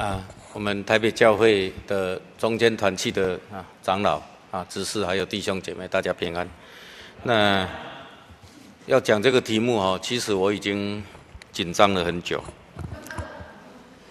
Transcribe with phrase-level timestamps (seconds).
[0.00, 0.24] 啊，
[0.54, 4.18] 我们台北教会的中间团契的啊长老
[4.50, 6.48] 啊、执事还有弟兄姐妹，大家平安。
[7.22, 7.68] 那
[8.86, 11.04] 要讲这个题目哦，其实我已经
[11.52, 12.42] 紧张了很久。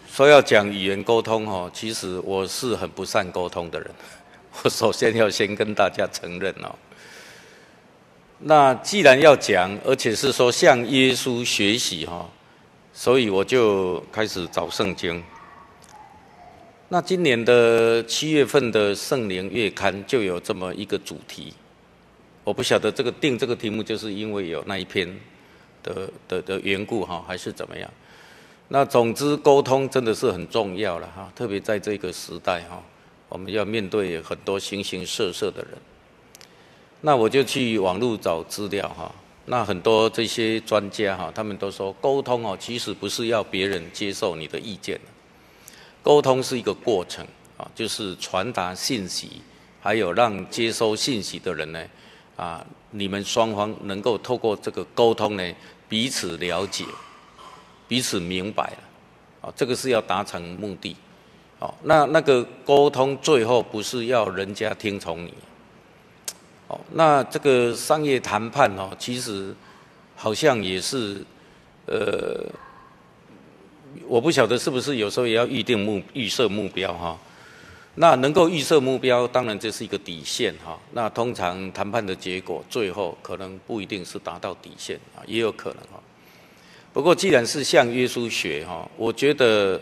[0.08, 3.90] 说要讲语言沟通哦，其实我是很不善沟通的人。
[4.62, 6.70] 我首先要先跟大家承认哦。
[8.38, 12.30] 那既然要讲，而且是说向耶稣学习哈，
[12.94, 15.24] 所以我就开始找圣经。
[16.92, 21.54] 那今年的七月份的圣灵月刊就有这么一个主题，
[22.44, 25.08] 我不晓得这个定这个题目就是因为有那一篇
[25.84, 27.88] 的的的缘故哈，还是怎么样？
[28.70, 32.82] 那总之沟通真的是很重要了哈，特别在这个时代哈，
[33.28, 35.78] 我们要面对很多形形色色的人。
[37.02, 39.14] 那我就去网络找资料哈，
[39.46, 45.00] 那很多这些专家哈，他们都说沟通哦，其实不是要别人接受你的意见。
[46.02, 47.26] 沟通是一个过程
[47.58, 49.42] 啊，就是传达信息，
[49.82, 51.86] 还有让接收信息的人呢，
[52.36, 55.56] 啊，你们双方能够透过这个沟通呢，
[55.90, 56.86] 彼此了解，
[57.88, 60.96] 彼此明白了，啊，这个是要达成目的，
[61.60, 65.34] 哦，那那个沟通最后不是要人家听从你，
[66.70, 69.54] 哦，那这个商业谈判哦，其实
[70.16, 71.24] 好像也是，
[71.86, 72.46] 呃。
[74.08, 77.20] 我不晓得是不是有时候也要预定目预设目标哈，
[77.96, 80.80] 那能够预设目标，当然这是一个底线哈。
[80.94, 86.00] 那通常谈判的结果最后可能不一定是达到底线啊，也有可能哈。
[86.92, 89.80] 不过既然是向耶稣学哈，我觉得，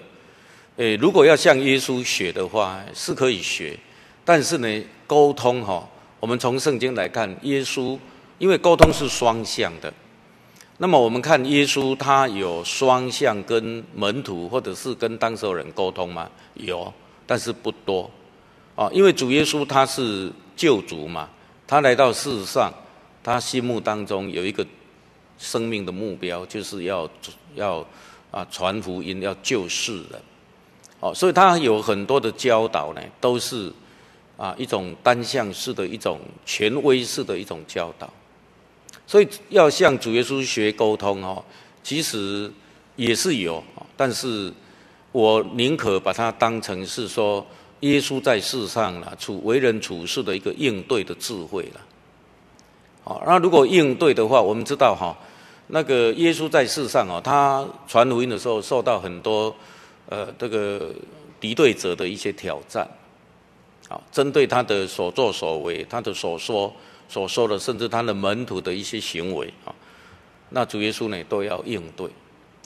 [0.76, 3.78] 诶，如果要向耶稣学的话是可以学，
[4.26, 5.88] 但是呢，沟通哈，
[6.20, 7.98] 我们从圣经来看，耶稣
[8.40, 9.94] 因为沟通是双向的。
[10.80, 16.30] 那么我们看耶稣，他有双向跟门徒或者是跟当时的人沟通吗？
[16.54, 16.94] 有，
[17.26, 18.08] 但是不多，
[18.76, 21.30] 啊，因为主耶稣他是救主嘛，
[21.66, 22.72] 他来到世上，
[23.24, 24.64] 他心目当中有一个
[25.40, 27.10] 生命的目标，就是要
[27.56, 27.84] 要
[28.30, 30.22] 啊传福音，要救世人，
[31.00, 33.74] 哦，所以他有很多的教导呢，都是
[34.38, 38.08] 啊一种单向式的一种权威式的一种教导。
[39.08, 41.42] 所以要向主耶稣学沟通哦，
[41.82, 42.52] 其实
[42.98, 43.64] 也是有，
[43.96, 44.52] 但是
[45.14, 47.44] 我宁可把它当成是说
[47.80, 51.80] 耶稣在世上了处为人处事的一个应对的智慧了。
[53.06, 55.16] 好，那如果应对的话，我们知道哈，
[55.68, 59.56] 那个耶稣在世上哦，他传福音的时候受到很多
[60.10, 60.94] 呃这个
[61.40, 62.86] 敌对者的一些挑战，
[63.88, 66.74] 啊，针对他的所作所为，他的所说。
[67.10, 69.74] 所说的，甚至他的门徒的一些行为啊，
[70.50, 72.10] 那主耶稣呢都要应对。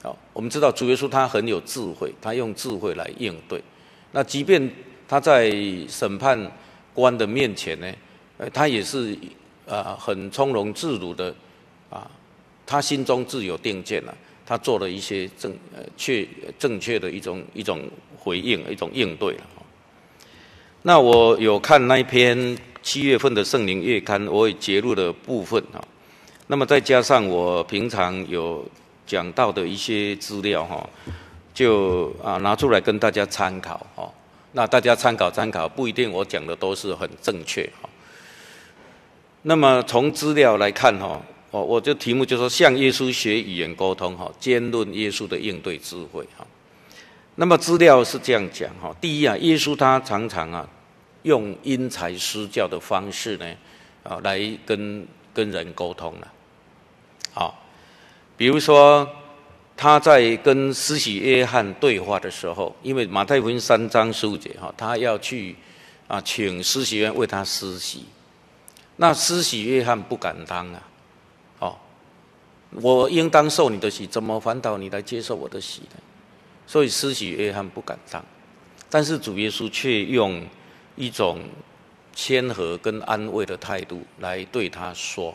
[0.02, 3.62] 好，我们知道主耶稣他很有智慧，他用智慧来应对。
[4.10, 4.68] 那即便
[5.06, 5.54] 他在
[5.88, 6.50] 审判
[6.92, 7.92] 官的面前呢，
[8.38, 9.16] 呃，他也是
[9.68, 11.32] 啊很从容自如的
[11.88, 12.10] 啊，
[12.66, 14.12] 他心中自有定见了，
[14.44, 16.26] 他做了一些正呃确
[16.58, 17.88] 正确的一种一种
[18.18, 19.42] 回应，一种应对了。
[20.82, 22.58] 那我有看那一篇。
[22.82, 25.80] 七月份的圣灵月刊，我也截录了部分哈，
[26.48, 28.66] 那么再加上我平常有
[29.06, 30.84] 讲到的一些资料哈，
[31.54, 34.12] 就啊拿出来跟大家参考哈。
[34.50, 37.88] 那大家参考参考，不一定我讲的都是很正确哈。
[39.42, 41.22] 那么从资料来看哈，
[41.52, 46.44] 我我这题目就说向耶稣学语言沟通哈，兼论耶稣的应对智慧哈。
[47.36, 50.68] 那么资料是这样讲哈，第一啊，耶稣他常常啊。
[51.22, 53.46] 用因材施教的方式呢，
[54.02, 56.32] 啊，来跟跟人沟通了，
[57.32, 57.62] 好，
[58.36, 59.08] 比如说
[59.76, 65.54] 他在跟施洗约翰对话的时候，因为马太福音三章十五节哈，他要去
[66.08, 68.04] 啊请施洗约翰为他施洗，
[68.96, 70.82] 那施洗约翰不敢当啊，
[71.60, 71.76] 哦，
[72.72, 75.96] 我应当受你的洗，怎么反倒你来接受我的洗呢？
[76.66, 78.24] 所以施洗约翰不敢当，
[78.90, 80.44] 但是主耶稣却用。
[80.96, 81.40] 一种
[82.14, 85.34] 谦和跟安慰的态度来对他说：“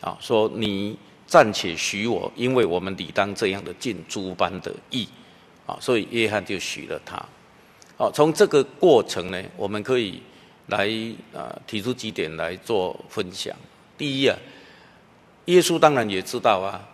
[0.00, 0.96] 啊，说你
[1.26, 5.08] 暂且许我，因为我们理当这样的尽诸般的义。”
[5.66, 7.20] 啊，所以约翰就许了他。
[7.96, 10.22] 好，从这个过程呢，我们可以
[10.68, 10.88] 来
[11.34, 13.52] 啊提出几点来做分享。
[13.98, 14.38] 第一啊，
[15.46, 16.86] 耶稣当然也知道啊，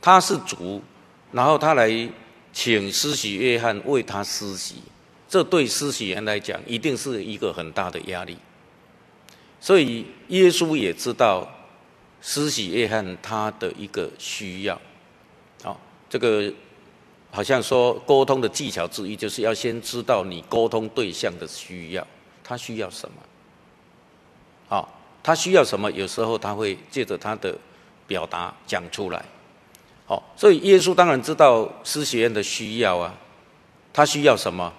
[0.00, 0.80] 他是主，
[1.32, 2.08] 然后他来
[2.52, 4.76] 请施洗约翰为他施洗。
[5.28, 8.38] 这对施洗人来讲，一定是一个很大的压力。
[9.60, 11.46] 所以耶稣也知道
[12.22, 14.80] 施洗约翰他的一个需要。
[15.62, 15.78] 好，
[16.08, 16.50] 这个
[17.30, 22.06] 好像说沟通的技巧之一，就是要先知道你沟通对象的需要，
[22.42, 23.16] 他需要什么。
[24.68, 25.90] 好，他需要什么？
[25.92, 27.54] 有时候他会借着他的
[28.06, 29.22] 表达讲出来。
[30.06, 33.14] 好，所以耶稣当然知道施洗约翰的需要啊，
[33.92, 34.72] 他需要什么？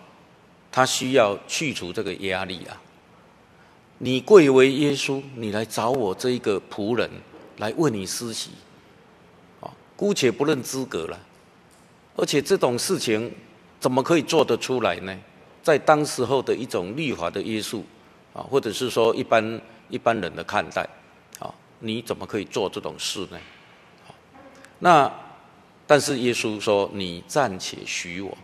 [0.71, 2.81] 他需要去除这个压力啊。
[3.97, 7.09] 你贵为耶稣，你来找我这一个仆人
[7.57, 8.51] 来为你施洗，
[9.59, 11.19] 啊，姑且不论资格了。
[12.15, 13.31] 而且这种事情
[13.79, 15.17] 怎么可以做得出来呢？
[15.61, 17.85] 在当时候的一种律法的约束
[18.33, 20.87] 啊，或者是说一般一般人的看待
[21.39, 23.37] 啊，你怎么可以做这种事呢？
[24.79, 25.11] 那
[25.85, 28.37] 但是耶稣说：“你暂且许我，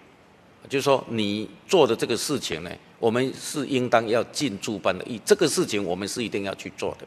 [0.70, 5.20] 就是说你做的这个事情呢，我们是应当要尽诸般的义。
[5.26, 7.06] 这个事情我们是一定要去做的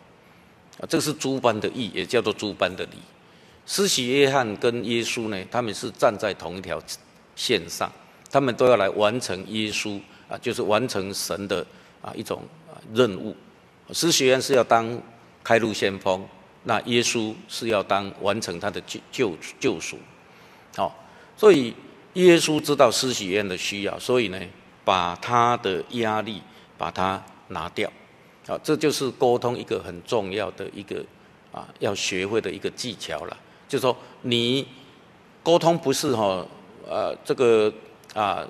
[0.81, 2.99] 啊，这是诸般的义，也叫做诸般的礼。”
[3.67, 6.83] 施洗约翰跟耶稣呢，他们是站在同一条
[7.37, 7.93] 线上，
[8.31, 11.67] 他们都要来完成耶稣啊，就是完成神的
[12.01, 12.43] 啊一种
[12.95, 13.37] 任务。
[13.93, 14.99] 施洗约翰是要当
[15.45, 16.27] 开路先锋，
[16.65, 19.99] 那耶稣是要当完成他的救救救赎。
[20.75, 20.95] 好，
[21.37, 21.75] 所以
[22.15, 24.41] 耶稣知道施洗约的需要，所以呢，
[24.85, 26.43] 把他的压力
[26.77, 27.91] 把它拿掉。
[28.47, 31.05] 啊，这就是沟通一个很重要的一个
[31.53, 33.37] 啊要学会的一个技巧了。
[33.69, 34.67] 就说，你
[35.43, 36.47] 沟通不是哈，
[36.89, 37.71] 呃，这个
[38.15, 38.43] 啊，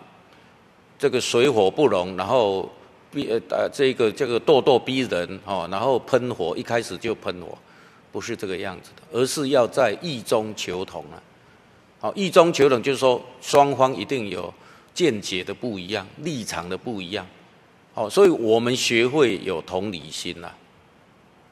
[0.96, 2.70] 这个水火不容，然后
[3.10, 7.58] 逼呃这个这个咄咄逼人哈，然后喷火，一开始就喷火，
[8.12, 11.20] 不是这个样子的，而是要在意中求同啊。
[12.00, 14.52] 好，意中求同就是说，双方一定有
[14.94, 17.26] 见解的不一样，立场的不一样。
[17.94, 20.50] 好，所以我们学会有同理心呐。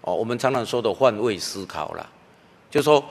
[0.03, 2.07] 哦，我们常常说的换位思考啦，
[2.71, 3.05] 就是说。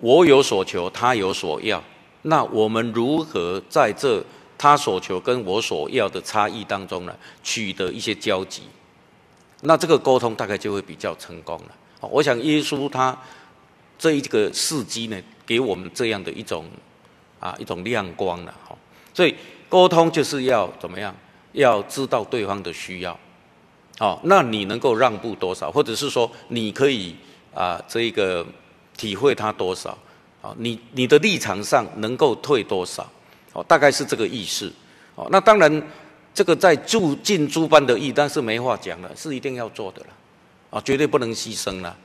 [0.00, 1.80] 我有所求，他有所要，
[2.22, 4.20] 那我们如何在这
[4.58, 8.62] 他所求跟我所要的差异当中呢，取得一些交集？
[9.60, 12.08] 那这个沟通大概就会比较成功了。
[12.10, 13.16] 我想耶稣他
[14.02, 16.66] 这一个事迹呢，给我们这样的一种
[17.38, 18.52] 啊一种亮光了。
[18.68, 18.76] 哈，
[19.14, 19.32] 所以
[19.68, 21.14] 沟通就是要怎么样？
[21.52, 23.16] 要知道对方的需要。
[23.98, 27.14] 好，那你能够让步多少，或者是说你可以
[27.54, 28.44] 啊这一个。
[28.94, 29.96] 体会他多少，
[30.42, 33.10] 啊，你你的立场上能够退多少，
[33.54, 34.70] 哦，大概是这个意思，
[35.14, 35.82] 哦，那当然
[36.34, 40.08] 这个在助尽诸般的义，但是没话讲了，是一定要做的了，
[40.70, 41.96] 啊，绝对不能牺牲了，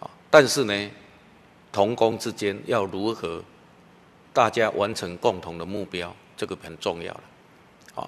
[0.00, 0.90] 啊，但是呢，
[1.78, 3.40] 同工之间要如何
[4.32, 7.20] 大家完成共同的目标，这个很重要了，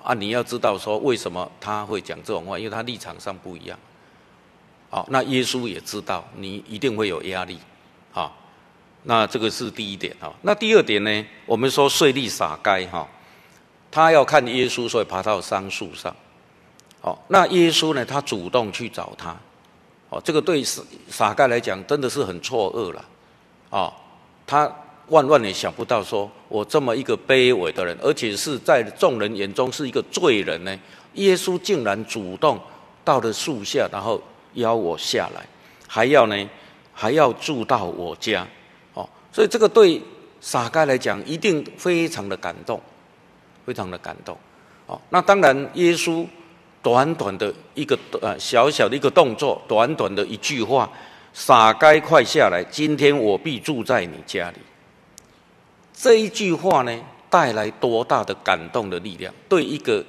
[0.03, 3.79] 啊，你要知道说为什么他会讲这种话，因为他立场上不一样，
[4.91, 7.61] 好，那耶稣也知道你一定会有压力。
[8.11, 8.37] 好，
[9.05, 10.35] 那这个是第一点哈。
[10.43, 11.25] 那第二点呢？
[11.47, 13.07] 我们说税吏撒该哈，
[13.89, 16.13] 他要看耶稣，所以爬到桑树上。
[17.01, 18.05] 好，那耶稣呢？
[18.05, 19.37] 他主动去找他。
[20.09, 23.05] 哦，这个对撒撒该来讲真的是很错愕了。
[23.71, 23.93] 啊，
[24.47, 24.71] 他
[25.09, 30.79] 万万也想不到，说我这么一个卑微的人，而且是在众人眼中是一个罪人呢。
[31.15, 32.61] 耶稣竟然主动
[33.05, 34.21] 到了树下，然后
[34.55, 35.47] 邀我下来，
[35.89, 36.49] 还要呢？
[36.93, 38.47] 还要住到我家，
[38.93, 39.99] 哦，所以这个对
[40.39, 42.79] 撒该来讲一定非常的感动，
[43.65, 44.37] 非常的感动，
[44.85, 46.27] 哦，那当然耶稣
[46.83, 50.91] 短短的一个呃小小的一个动作，短短的一句话，
[51.33, 54.59] 撒该快下来，今天我必住在你家里。
[55.93, 59.33] 这一句话呢，带来多大的感动的力量？
[59.49, 60.05] 对一个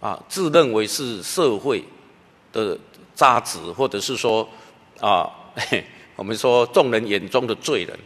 [0.00, 1.84] 啊自认为是社会
[2.52, 2.78] 的
[3.14, 4.48] 渣子，或者是说
[5.00, 5.30] 啊。
[6.16, 7.98] 我们说众人眼中的罪人，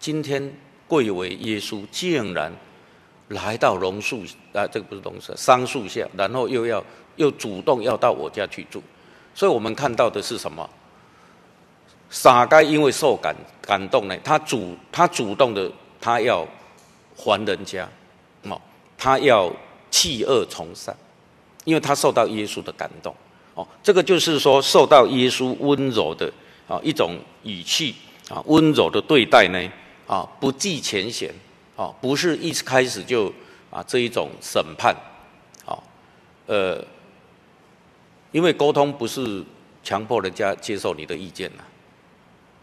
[0.00, 0.52] 今天
[0.88, 2.52] 贵为耶稣，竟然
[3.28, 8.82] 来到榕树啊，这个不是榕树，桑树下，然后又要又主动要到我家去住，
[9.34, 10.68] 所以我们看到的是什么？
[12.14, 15.68] 撒该因为受感感动呢，他主他主动的，
[16.00, 16.46] 他要
[17.16, 17.88] 还人家，
[18.44, 18.60] 哦，
[18.96, 19.52] 他要
[19.90, 20.96] 弃恶从善，
[21.64, 23.12] 因为他受到耶稣的感动，
[23.54, 26.32] 哦，这个就是说受到耶稣温柔的。
[26.66, 27.94] 啊，一种语气
[28.30, 29.70] 啊，温柔的对待呢，
[30.06, 31.30] 啊，不计前嫌，
[31.76, 33.30] 啊，不是一开始就
[33.70, 34.96] 啊这一种审判，
[35.66, 35.76] 啊，
[36.46, 36.82] 呃，
[38.32, 39.44] 因为沟通不是
[39.82, 41.62] 强迫人家接受你的意见呐，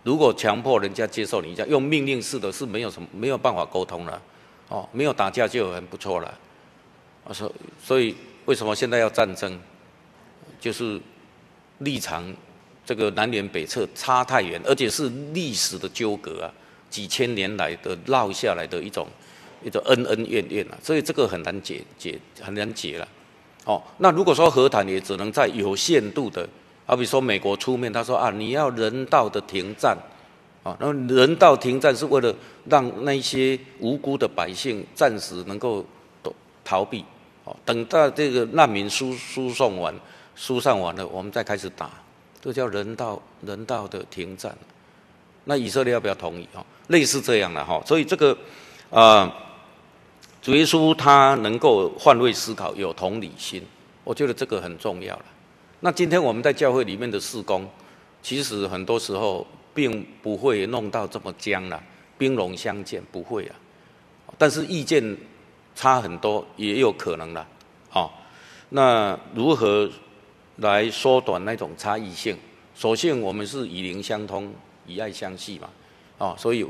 [0.04, 4.22] 如果强迫人家接受你意见，用命令式的是没有什么没有办法沟通了，
[4.70, 6.28] 哦，没有打架就很不错了，
[7.26, 7.52] 啊，所
[7.84, 8.16] 所以
[8.46, 9.60] 为什么现在要战争，
[10.60, 11.00] 就是
[11.80, 12.34] 立场。
[12.84, 16.52] 这个南辕北辙差太远，而且是历史的纠葛啊，
[16.90, 19.08] 几千年来的落下来的一种
[19.64, 23.08] 一种恩恩怨怨啊，所以这个很难解解很难解了。
[23.66, 26.50] 哦，那如果说和谈也只能在有限度的，
[26.92, 29.98] 好比说美国出面，他说啊，你要人道的停战，
[30.62, 35.86] 啊，那人道停战是为了让那些无辜的百姓暂时能够
[36.22, 37.06] 躲逃避，
[37.46, 39.96] 哦，等到这个难民输输送完，
[40.36, 41.90] 疏散完了，我们再开始打，
[42.42, 44.54] 这叫人道人道的停战。
[45.46, 46.46] 那以色列要不要同意？
[46.54, 48.38] 哈，类似这样的哈，所以这个
[48.90, 49.34] 啊，
[50.42, 53.66] 主耶稣他能够换位思考，有同理心，
[54.04, 55.26] 我觉得这个很重要了。
[55.82, 57.68] 那今天我们在教会里面的事工，
[58.22, 61.84] 其实很多时候并不会弄到这么僵了，
[62.18, 63.56] 兵戎相见不会啊，
[64.38, 65.18] 但是意见
[65.76, 67.46] 差很多也有可能了，
[67.90, 68.22] 好，
[68.70, 69.90] 那如何
[70.58, 72.38] 来缩短那种差异性？
[72.74, 74.52] 所幸我们是以灵相通。
[74.88, 75.70] 以爱相系嘛，
[76.18, 76.66] 啊，所以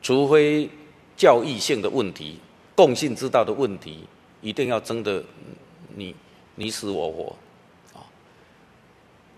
[0.00, 0.68] 除非
[1.16, 2.38] 教义性的问题、
[2.74, 4.04] 共性之道的问题，
[4.40, 5.22] 一定要争得
[5.94, 6.14] 你
[6.54, 7.36] 你死我活，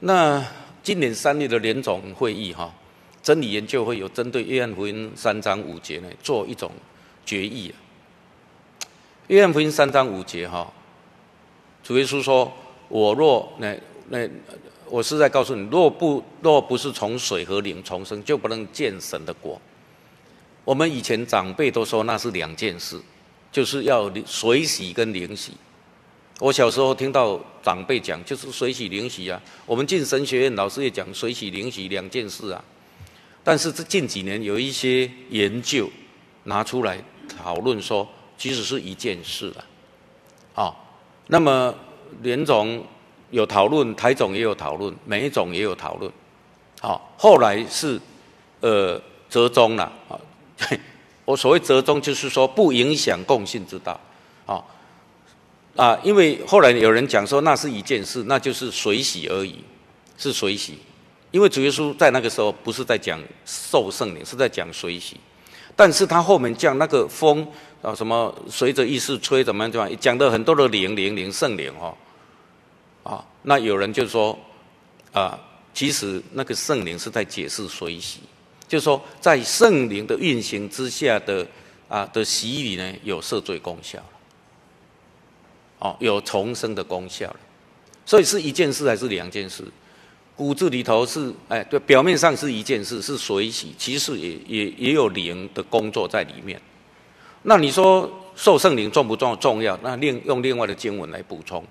[0.06, 0.46] 那
[0.82, 2.70] 今年三月的联总会议哈，
[3.22, 6.70] 真理研究会有针对约翰福音三章五节呢，做一种
[7.24, 7.74] 决议。
[9.28, 10.70] 约翰福音三章五节哈，
[11.82, 12.52] 主耶稣说
[12.88, 13.76] ：“我若那
[14.08, 14.28] 那。”
[14.90, 19.60] 我是在告诉你，若不若不是从水和灵重生，就不能见神的国。
[20.62, 23.00] 我们以前长辈都说那是两件事，
[23.50, 25.52] 就是要水洗跟灵洗。
[26.40, 29.40] 我小时候听到长辈讲，就是水洗灵洗啊。
[29.66, 32.62] 我们进神学院，老师也讲水洗灵洗两件事啊。
[33.42, 35.88] 但是这近几年有一些研究
[36.44, 36.98] 拿出来
[37.38, 39.52] 讨论说，其实是一件事
[40.54, 40.62] 啊。
[40.64, 40.76] 啊，
[41.28, 41.74] 那么
[42.22, 42.84] 连总。
[43.30, 46.12] 有讨论，台总也有讨论，美总也有讨论，
[46.80, 48.00] 好，后来是
[48.60, 50.14] 呃折中了啊。
[51.24, 53.98] 我所谓折中，就是说不影响共性之道，
[54.46, 54.62] 啊
[55.76, 59.56] 啊，因为后来有人讲说那是一件事，那就是水洗而已，
[60.16, 60.78] 是水洗，
[61.30, 65.16] 因为主耶稣在那个时候不是在讲受圣灵，是在讲水洗，
[65.74, 67.46] 但是他后面讲那个风
[67.82, 71.94] 啊什么随着意识吹怎么样怎么样，讲的很多的灵灵灵圣灵哦。
[73.02, 74.38] 啊，那有人就说，
[75.12, 75.38] 啊，
[75.74, 78.20] 其实那个圣灵是在解释水洗，
[78.66, 81.46] 就是说在圣灵的运行之下的
[81.86, 83.98] 啊的洗礼呢，有赦罪功效，
[85.84, 87.30] 哦，有重生的功效，
[88.06, 89.62] 所以是一件事还是两件事？
[90.34, 96.58] 骨子里头是哎，对，表面上是一件事，是水洗，其实也也也有灵的工作在里面。
[97.42, 99.78] 那你说受圣灵重不重重要？
[99.82, 101.62] 那另用另外的经文来补充。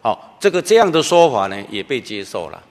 [0.00, 2.62] 好，这个这样的说法呢，也被接受了。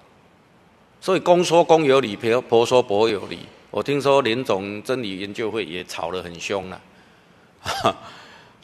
[1.01, 3.39] 所以公说公有理，婆婆说婆有理。
[3.69, 6.81] 我听说林总真理研究会也吵得很凶了。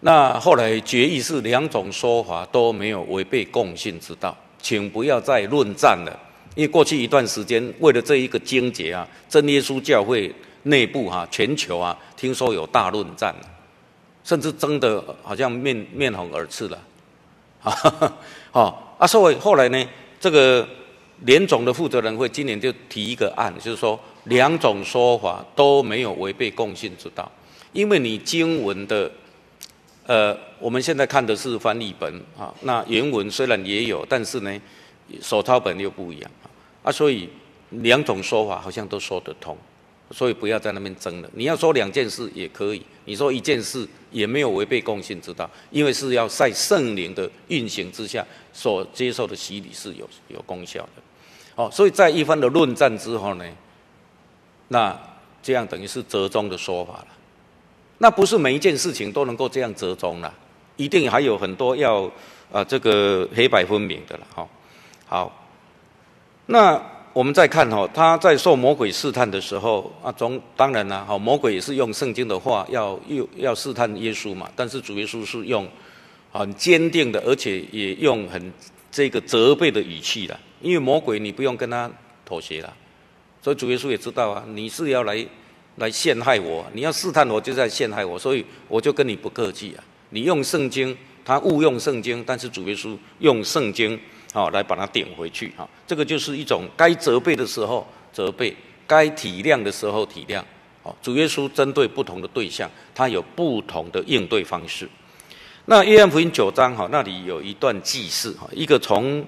[0.01, 6.19] 那后来决议是两种说法都没有违背共信之道，请不要再论战了。
[6.55, 13.33] 因为过去一段时间，为了这一个经节啊，真耶稣教会内部哈、全球啊，听说有大论战，
[14.23, 16.79] 甚至争得好像面面红耳赤了。
[17.59, 19.85] 好 啊，所以后来呢，
[20.19, 20.67] 这个
[21.25, 27.29] 联总的负责人会今年就提一个案，就是说两种说法都没有违背共信之道，
[27.73, 29.09] 因为你经文的，
[30.09, 34.59] 呃，我们现在看的是翻译本啊，那原文虽然也有，但是呢，
[35.21, 36.31] 手抄本又不一样
[36.81, 37.29] 啊，所以
[37.69, 39.55] 两种说法好像都说得通。
[40.11, 41.29] 所以不要在那边争了。
[41.35, 51.01] 你要说两件事也可以，你说一件事也没有违背共信之道，因为是要在圣灵的运行之下所接受的洗礼是有有功效的。
[51.53, 53.45] 哦，所以在一番的论战之后呢，
[54.69, 54.99] 那
[55.43, 57.07] 这样等于是折中的说法了。
[57.99, 60.33] 那不是每一件事情都能够这样折中了，
[60.75, 62.09] 一定还有很多要
[62.51, 64.27] 啊这个黑白分明的了。
[64.33, 64.47] 哈，
[65.05, 65.47] 好，
[66.47, 66.81] 那。
[67.11, 74.47] 我们再看哈，他在受魔鬼试探的时候啊，总当然了，哈，魔鬼也是用圣经的话要又要试探耶稣嘛。
[74.55, 75.67] 但是主耶稣是用
[76.31, 78.53] 很坚定的，而且也用很
[78.91, 80.39] 这个责备的语气了。
[80.61, 81.91] 因为魔鬼你不用跟他
[82.23, 82.71] 妥协了，
[83.41, 85.25] 所以主耶稣也知道啊，你是要来
[85.79, 89.83] 来陷害我，你要试探我就在陷害我，所以我就跟你不客气啊。
[90.11, 90.95] 你用圣经，
[91.25, 93.99] 他误用圣经，但是主耶稣用圣经。
[94.31, 95.51] 好，来把它点回去。
[95.57, 98.55] 哈，这个就是一种该责备的时候责备，
[98.85, 100.39] 该体谅的时候体谅。
[100.83, 104.87] 好，主耶稣针对不同的对象，他有不同的应对方式。
[105.65, 109.25] 那约翰福音九章，哈，那里有一段记事，哈，一个从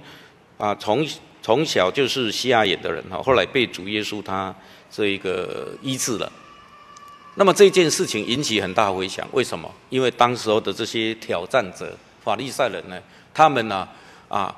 [0.60, 1.04] 啊从
[1.42, 4.56] 从小就是瞎眼的人，哈，后来被主耶稣他
[4.92, 6.32] 这一个医治了。
[7.36, 9.74] 那么这件事情引起很大回响，为什么？
[9.90, 13.02] 因为当时候的这些挑战者法利赛人呢，
[13.34, 13.88] 他们呢
[14.28, 14.54] 啊，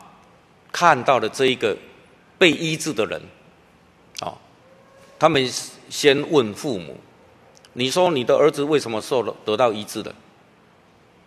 [0.71, 1.77] 看到了这一个
[2.39, 3.21] 被医治的人，
[4.21, 4.33] 啊，
[5.19, 5.47] 他们
[5.89, 6.97] 先问父母
[7.73, 10.13] ：“你说你的儿子为什么受了得到医治的？”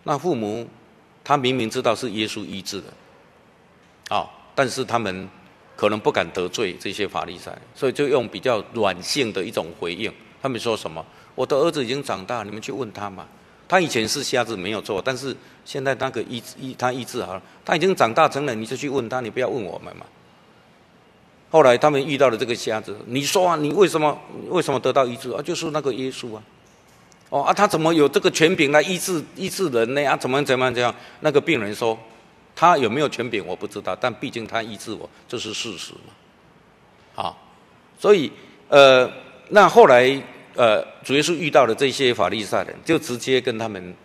[0.03, 0.67] 那父母
[1.23, 5.29] 他明明知道是耶稣医治的，啊，但是他们
[5.77, 10.11] 可能不敢得罪这些法利赛，所以就用比较软性的一种回应。
[10.41, 11.05] 他们说什么？
[11.35, 13.25] 我的儿子已经长大，你们去问他嘛。
[13.69, 20.05] 他以前是瞎子，没有错，但是现在那个医医他医治好了，他已经长大成人，你就去问他，你不要问我们嘛。
[21.49, 24.17] 后来他们遇到了这个瞎子，你说啊，你为什么
[24.49, 25.41] 为什么得到医治啊？
[25.41, 26.43] 就是那个耶稣啊，
[27.29, 30.03] 哦啊，他怎么有这个权柄来医治医治人呢？
[30.05, 30.93] 啊，怎么怎么样这样？
[31.19, 31.97] 那个病人说，
[32.57, 36.11] 他有没有权柄我不知道，但毕竟他医治我，这是事实嘛。
[37.13, 37.37] 好，
[37.97, 38.31] 所以
[38.67, 39.09] 呃，
[39.49, 40.19] 那后来。
[40.59, 43.95] 呃，主耶稣遇到的这些法利赛人，就直接跟他们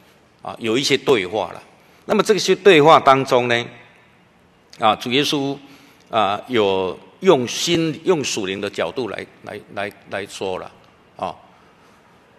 [0.42, 1.62] 啊有一些对话了。
[2.04, 3.66] 那么这些对话当中呢，
[4.78, 5.56] 啊，主耶稣
[6.10, 10.70] 啊有用心用属灵的角度来来来来说了
[11.16, 11.34] 啊。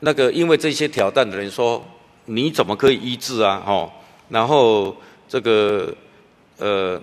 [0.02, 1.84] 那个因为这些挑战的人说，
[2.26, 3.64] 你怎么可以医治啊？
[3.66, 3.92] 哦，
[4.30, 4.96] 然后
[5.28, 5.92] 这个
[6.64, 7.02] 呃，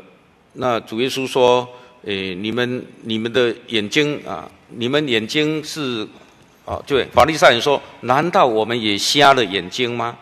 [0.55, 1.69] 那主耶稣说，
[2.05, 6.09] 诶，你们你们的眼睛啊，你们眼睛是。
[6.67, 10.17] 啊，对，法利赛人说：“难道我们也瞎了眼睛吗？”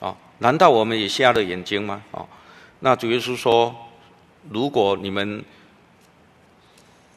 [0.00, 2.02] 啊，难道我们也瞎了眼睛吗？
[2.12, 2.24] 啊，
[2.80, 3.74] 那主耶稣说
[4.48, 5.44] ：“如果你们，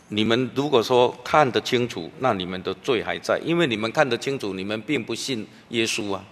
[0.10, 6.25] 你们如果说看得清楚，那你们的罪还在，因为你们看得清楚，你们并不信耶稣啊。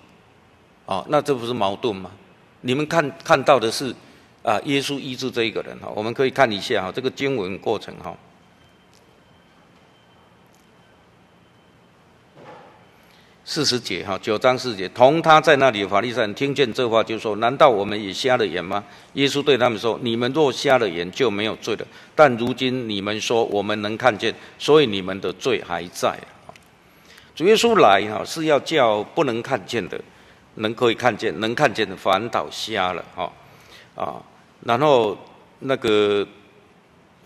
[0.88, 2.12] 哦，那这不是矛盾吗？
[2.62, 3.96] 你们看看到的是
[4.44, 8.16] 啊，耶稣医治这一个人哈，我们可以看一下哈，这个经文过程哈。”
[13.46, 18.82] 四十节哈，九章四节，同他在那里法利赛人听见这话，就说：难道我们也瞎了眼吗？
[19.14, 21.86] 耶稣对他们说：你们若瞎了眼，就没有罪了。
[22.16, 26.18] 但如今你们说我们能看见，所以你们的罪还在。
[27.36, 30.00] 主耶稣来哈，是要叫不能看见的，
[30.56, 33.32] 能可以看见；能看见的反倒瞎了哈
[33.96, 34.24] 啊。
[34.66, 35.18] 然后
[35.60, 36.26] 那个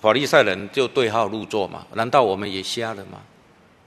[0.01, 3.19] 法利赛人就对号入座嘛，难道我们也瞎了吗？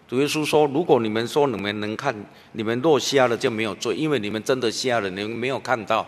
[0.08, 2.12] 主耶稣说：“如果你们说你们能看，
[2.50, 6.04] 你们若瞎了就没有罪，因为你们真的瞎了，你们没有看到，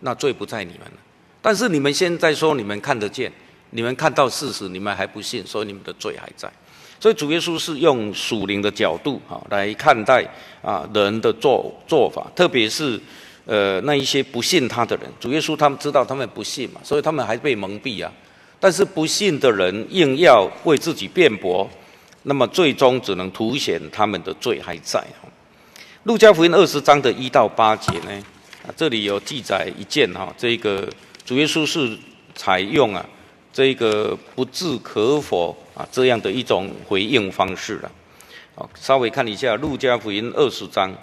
[0.00, 0.94] 那罪不在你们了。
[1.42, 3.30] 但是你们现在说你们看得见，
[3.68, 6.50] 你们看到事实，你们还不信，所以你们的罪还在。
[6.98, 10.26] 所以主耶稣是用属灵的角度啊来看待
[10.62, 12.98] 啊人的做做法，特别是
[13.46, 15.06] 呃那一些不信他的人。
[15.20, 18.12] 主耶稣他们知道他们不信嘛，所以他们还被蒙蔽啊。
[18.60, 21.68] 但是不信的人硬要为自己辩驳。”
[22.24, 25.04] 那么最终只能凸显他们的罪还在。
[26.04, 28.12] 路加福音二十章的一到八节呢，
[28.64, 30.88] 啊，这里有记载一件哈，这个
[31.24, 31.98] 主耶稣是
[32.36, 33.04] 采用啊
[33.52, 37.90] 这个不置可否啊这样的一种回应方式了。
[38.54, 40.94] 好，稍微看一下路加福音二十章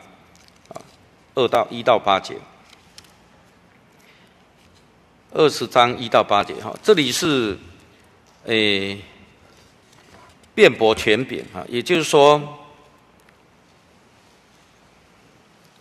[1.36, 2.36] 二到一到八节，
[5.32, 7.58] 二十章一到八节哈，这里是
[8.46, 9.00] 诶。
[10.56, 12.60] 辩驳权柄哈，也就是说，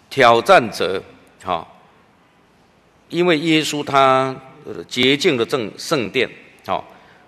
[0.08, 1.02] 挑战者
[1.42, 1.66] 哈，
[3.08, 4.36] 因为耶稣他
[4.86, 6.30] 洁净的正圣殿，
[6.64, 6.84] 好，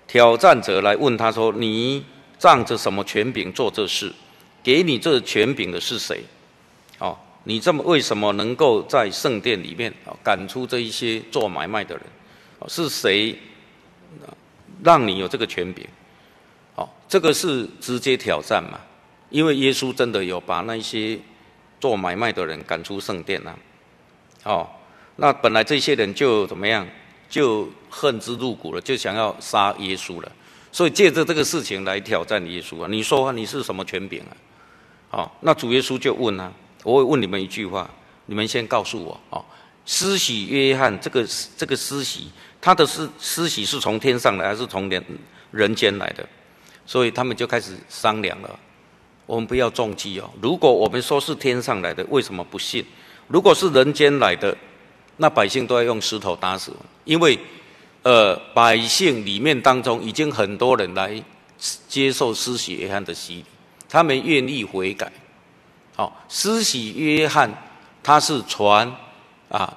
[0.07, 2.05] 挑战者来问他说：“你
[2.39, 4.15] 仗着什么权柄做这事？
[4.63, 6.23] 给你这权柄的是谁？
[7.01, 12.05] 哦，你这么为什么能够在圣殿里面啊赶出这一些做买卖的人？
[12.69, 13.35] 是谁
[14.83, 15.87] 让你有这个权柄？”
[16.77, 18.79] 哦，这个是直接挑战嘛？
[19.31, 21.19] 因为耶稣真的有把那些
[21.81, 23.55] 做买卖的人赶出圣殿呐。
[24.45, 24.69] 哦，
[25.17, 26.87] 那本来这些人就怎么样，
[27.29, 30.33] 就恨之入骨了，就想要杀耶稣了。
[30.73, 32.89] 所以借着这个事情来挑战耶稣啊！
[32.89, 34.33] 你说你是什么权柄啊？
[35.11, 37.89] 哦，那主耶稣就问啊，我会问你们一句话，
[38.27, 39.45] 你们先告诉我哦，
[39.85, 45.05] 施洗约翰这个这个施洗，他的施施洗是从天上来还是从人
[45.51, 46.27] 人间来的？
[46.87, 48.59] 所以他们就开始商量了，
[49.27, 50.29] 我们不要中计哦。
[50.43, 52.85] 如果我们说是天上来的，为什么不信？
[53.29, 54.57] 如果是人间来的，
[55.19, 56.73] 那百姓都要用石头打死。
[57.05, 57.39] 因为，
[58.03, 61.23] 呃，百姓里面当中已经很多人来
[61.87, 63.45] 接受施洗约翰的洗礼，
[63.89, 65.13] 他们愿意悔改。
[66.01, 67.47] 好，施洗约翰
[68.03, 68.91] 他是传
[69.51, 69.71] 啊，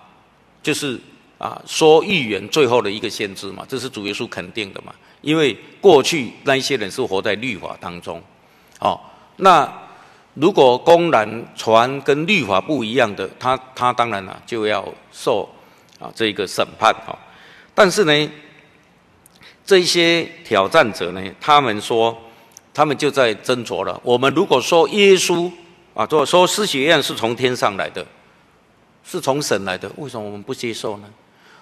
[0.61, 0.97] 就是
[1.37, 4.93] 啊说预言最后的一个先知嘛，这是主耶稣肯定的嘛。
[5.19, 8.23] 因为过去那一些人是活在律法当中，
[8.79, 8.97] 哦，
[9.35, 9.69] 那
[10.35, 15.49] 如果公然传跟律法不一样的，他他当然了就要受
[15.99, 17.13] 啊这个审判哈。
[17.75, 18.31] 但是呢，
[19.65, 22.17] 这些挑战者呢，他们说，
[22.73, 23.99] 他们就在斟酌了。
[24.05, 25.51] 我们如果说耶稣
[25.93, 28.05] 啊，说说施洗约翰是从天上来的，
[29.03, 31.07] 是从神来的，为什么我们不接受呢？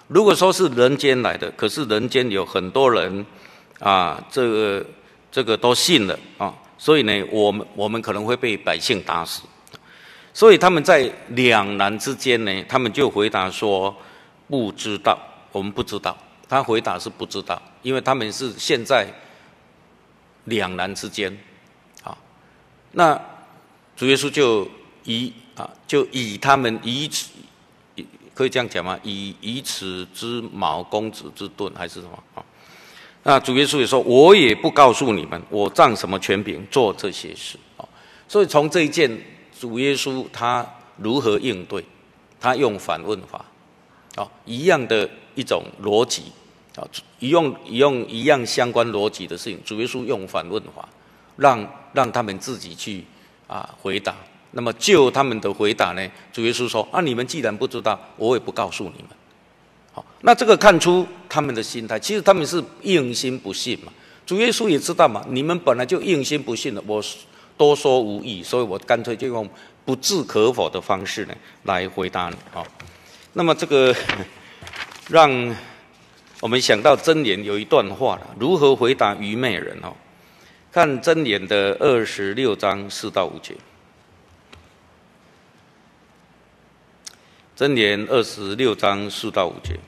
[0.08, 3.24] 如果说是人间来的，可是人间有很多人
[3.78, 4.84] 啊，这个
[5.30, 6.54] 这个都信了啊。
[6.78, 9.42] 所以呢，我们我们可能会被百姓打死，
[10.34, 13.94] 所以他们在两难之间呢，他们就回答说
[14.48, 15.16] 不知道，
[15.52, 16.16] 我们不知道。
[16.48, 19.06] 他回答是不知道，因为他们是现在
[20.44, 21.34] 两难之间，
[22.02, 22.18] 啊，
[22.90, 23.18] 那
[23.96, 24.66] 主耶稣就
[25.04, 27.30] 以啊，就以他们以此，
[28.34, 28.98] 可以这样讲吗？
[29.02, 32.44] 以以此之矛攻子之盾，还是什么啊？
[33.24, 37.86] 那主耶稣也说：“我也不告诉你们，我仗什么权柄做这些事啊？”
[38.26, 39.08] 所以从这一件，
[39.60, 41.84] 主耶稣他如何应对？
[42.40, 43.44] 他用反问法，
[44.16, 46.24] 啊，一样的一种逻辑，
[46.74, 46.82] 啊，
[47.20, 50.88] 一用一用一样相关逻辑的事情，主耶稣用反问法，
[51.36, 53.04] 让让他们自己去
[53.52, 54.14] 啊回答。
[54.52, 59.08] 那么就他们的回答呢，主耶稣说：“啊，你们既然不知道，我也不告诉你们。”
[59.92, 63.92] 好，那这个看出他们的心态，其实他们是硬心不信嘛。
[64.24, 67.02] 主耶稣也知道嘛，你们本来就硬心不信的，我
[67.56, 69.48] 多说无益，所以我干脆就用
[69.84, 71.34] 不置可否的方式呢
[71.64, 72.36] 来回答你。
[72.52, 72.66] 好，
[73.32, 73.94] 那么这个
[75.08, 75.30] 让
[76.40, 79.94] 我们想到箴言有一段话了，如何回答愚昧人哦？
[80.72, 83.54] 看真言的二十六章四到五节。
[87.54, 89.78] 真言二十六章四到五节，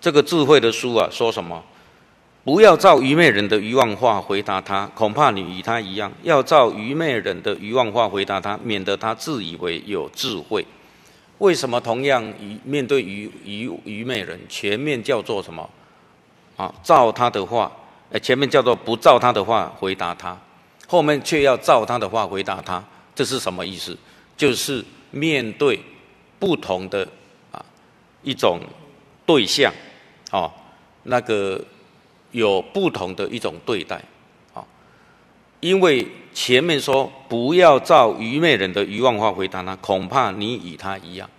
[0.00, 1.62] 这个智慧的书啊，说什么？
[2.42, 10.66] 不要照愚昧人的愚妄话回答他，恐怕你与他一样；要照愚昧人的愚妄话回答他，免得他自以为有智慧。
[11.36, 15.68] 为什么同样愚面对愚愚愚昧人，前面叫做什么？
[16.56, 17.70] 啊，照他的话，
[18.12, 20.38] 哎，前面叫做不照他的话回答他，
[20.86, 22.82] 后面却要照他的话回答他，
[23.14, 23.96] 这是什么意思？
[24.36, 24.84] 就是。
[25.12, 25.80] 面对
[26.38, 27.06] 不同的
[27.50, 27.64] 啊
[28.22, 28.60] 一种
[29.24, 29.72] 对象，
[30.30, 30.52] 哦，
[31.04, 31.64] 那个
[32.32, 34.02] 有不同的一种对待，
[34.52, 34.62] 啊，
[35.60, 41.30] 因为前面说不要照愚昧人的愚妄话回答他，恐怕你与他一样。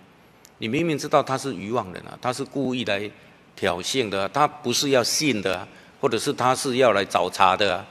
[0.56, 3.08] 你明明知道他是愚妄人啊，他是故意来
[3.54, 5.68] 挑衅的，他不是要信的，
[6.00, 7.86] 或者是他是要来找茬的，啊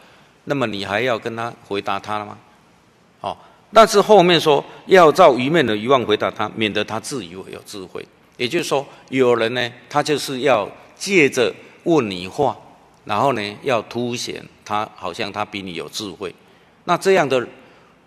[0.46, 2.38] 那么你还要跟他回答他了吗？
[3.22, 3.38] 哦。
[3.74, 8.06] 但是后面说要照愚昧的愚妄回答他，免得他自以为有智慧。
[8.38, 12.58] 也就是说，有人呢，他就是要借着问你话，
[13.04, 16.34] 然后呢，要凸显他好像他比你有智慧。
[16.86, 17.46] 那这样的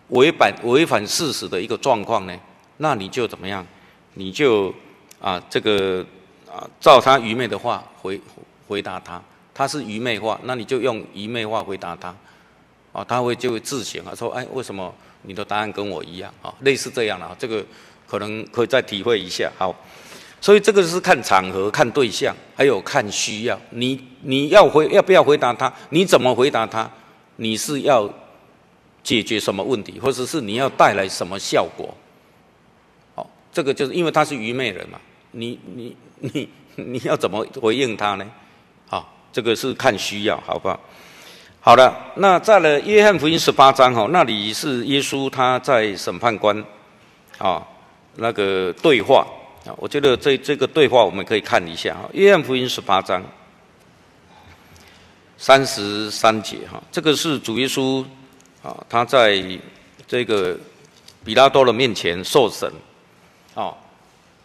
[0.09, 2.35] 违反违反事实的一个状况呢，
[2.79, 3.67] 那你就怎么样？
[4.15, 4.75] 你就
[5.21, 6.05] 啊这个
[6.51, 8.19] 啊照他愚昧的话回
[8.67, 9.23] 回答他，
[9.61, 12.17] 他是愚昧化，那你就用愚昧化回答他。
[12.95, 14.91] 啊，他会就会自省啊，说哎为什么？
[15.21, 17.63] 你的答案跟我一样啊，类似这样的啊，这个
[18.09, 19.53] 可能可以再体会一下。
[19.59, 19.77] 好，
[20.41, 23.61] 所以这个是看场合、看对象，还有看需要。
[23.69, 25.71] 你你要回要不要回答他？
[25.91, 26.91] 你怎么回答他？
[27.37, 28.11] 你是要
[29.03, 31.95] 解决什么问题，或者是你要带来什么效果？
[33.15, 34.99] 好，这个就是因为他是愚昧人嘛，
[35.33, 38.27] 你你你你要怎么回应他呢？
[39.33, 40.81] 这个是看需要，好不好？
[41.63, 46.65] 好的，那在了约翰福音十八章哈，那里是耶稣他在审判官
[47.37, 47.63] 啊
[48.17, 49.27] 那个对话
[49.67, 52.09] 啊，我觉得这这个对话我们可以看一下哈。
[52.15, 53.23] 约翰福音十八章
[55.37, 58.03] 三十三节哈，这个是主耶稣
[58.63, 59.43] 啊，他在
[60.09, 60.57] 这个
[61.23, 62.73] 比拉多的面前受审
[63.55, 63.75] 啊。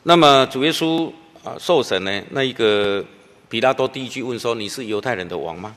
[0.03, 1.09] 那么主耶稣
[1.45, 3.03] 啊受审呢，那一个
[3.49, 5.75] 比拉多第一句问说：“你是犹太人的王吗？”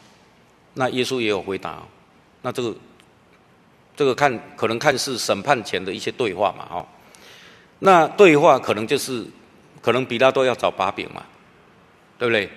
[0.74, 1.83] 那耶稣也有回答，
[2.42, 2.74] 那这个
[3.96, 6.87] 这个看可能看是审判前的一些对话嘛，哦，
[7.81, 9.26] 那对话可能就是
[9.83, 11.24] 可能比拉多要找把柄嘛，
[12.18, 12.48] 对不对？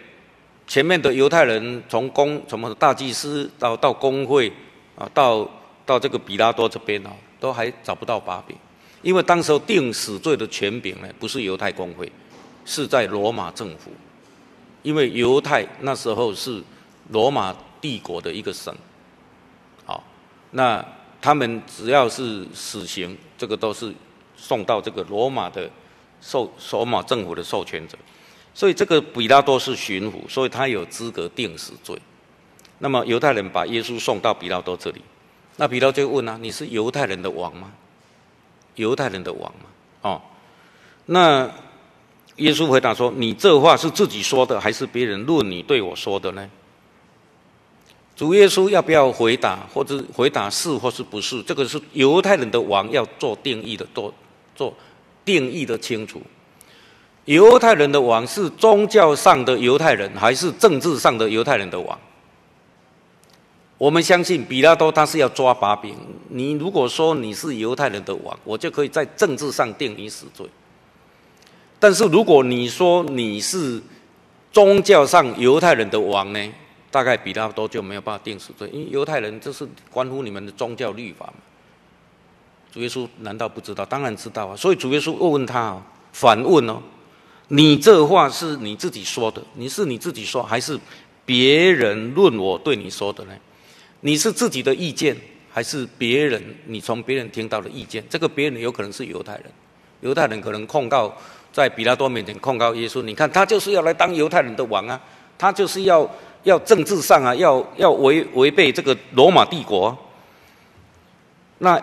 [0.67, 4.51] 前面的犹太人从公什么大祭司到到公会
[4.95, 5.49] 啊，到
[5.85, 8.55] 到这个比拉多这边哦，都还找不到把柄，
[9.01, 12.09] 因为当时定死罪的权柄呢，不是犹太公会，
[12.63, 13.91] 是在罗马政府，
[14.83, 16.63] 因为犹太那时候是
[17.09, 17.55] 罗马。
[17.81, 18.71] 帝国的一个省，
[19.87, 20.03] 好，
[20.51, 20.85] 那
[21.19, 23.91] 他们只要是死刑，这个都是
[24.37, 25.67] 送到这个罗马的
[26.21, 27.97] 授罗马政府的授权者，
[28.53, 31.99] 所以这个比拉多是巡抚，所以他有资格定死罪。
[32.77, 35.01] 那么犹太人把耶稣送到比拉多这里，
[35.57, 37.71] 那比拉多就问啊：“你是犹太人的王吗？
[38.75, 39.65] 犹太人的王吗？”
[40.03, 40.21] 哦，
[41.07, 41.49] 那
[42.41, 46.49] 耶稣回答说：“你这话是自己说的，还是别人论你对我说的呢？”
[48.15, 51.41] 主耶稣要不要回答，或者回答是或是不是？
[51.43, 54.13] 这个是犹太人的王要做定义的，做
[54.55, 54.73] 做
[55.23, 56.21] 定义的清楚。
[57.25, 61.97] 犹太人的王是宗教上的犹太人，还是政治上的犹太人的王？
[63.77, 65.95] 我们相信比拉多他是要抓把柄。
[66.29, 70.45] 你如果说你是犹太人的王，我就可以在政治上定你死罪。
[71.81, 73.81] 但是如果你说你是
[74.53, 76.53] 宗教上犹太人的王呢？
[76.91, 81.31] 大概比他多就没有办法定死罪，因为犹太人这是关乎你们的宗教律法。
[82.69, 83.85] 主耶稣难道不知道？
[83.85, 84.55] 当然知道啊。
[84.57, 86.81] 所以主耶稣问问他哦，反问哦，
[87.47, 89.41] 你这话是你自己说的？
[89.55, 90.77] 你是你自己说，还是
[91.25, 93.31] 别人论我对你说的呢？
[94.01, 95.15] 你是自己的意见，
[95.49, 98.03] 还是别人你从别人听到的意见？
[98.09, 99.45] 这个别人有可能是犹太人，
[100.01, 101.15] 犹太人可能控告
[101.53, 104.99] 在彼拉多面前控告耶稣，你看他就是要来当犹太人的王啊，
[105.37, 106.09] 他就是要。
[106.43, 109.95] 要政治上啊，要要违违背这个罗马帝国。
[111.59, 111.79] 那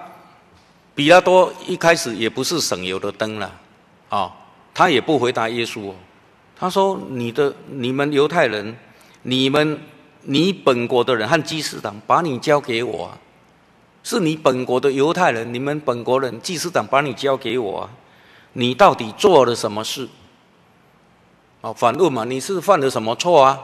[0.97, 3.55] 彼拉多一开始也不是省油的灯了，
[4.09, 4.35] 啊、
[4.75, 5.93] 他也不回答耶稣。
[6.59, 8.77] 他说：“你的你们犹太人，
[9.23, 9.79] 你们
[10.23, 13.17] 你本国的人和祭司长把你交给我，
[14.03, 17.89] 是你本国的犹太人，你们本国人祭司长把你交给我，
[18.59, 20.09] 你到底做了什么事？
[21.61, 23.57] 哦，反问嘛，你是犯了什么错啊？”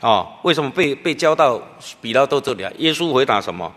[0.00, 1.58] 啊、为什么被被交到
[2.02, 2.70] 比拉多这里啊？
[2.76, 3.72] 耶稣回答什么？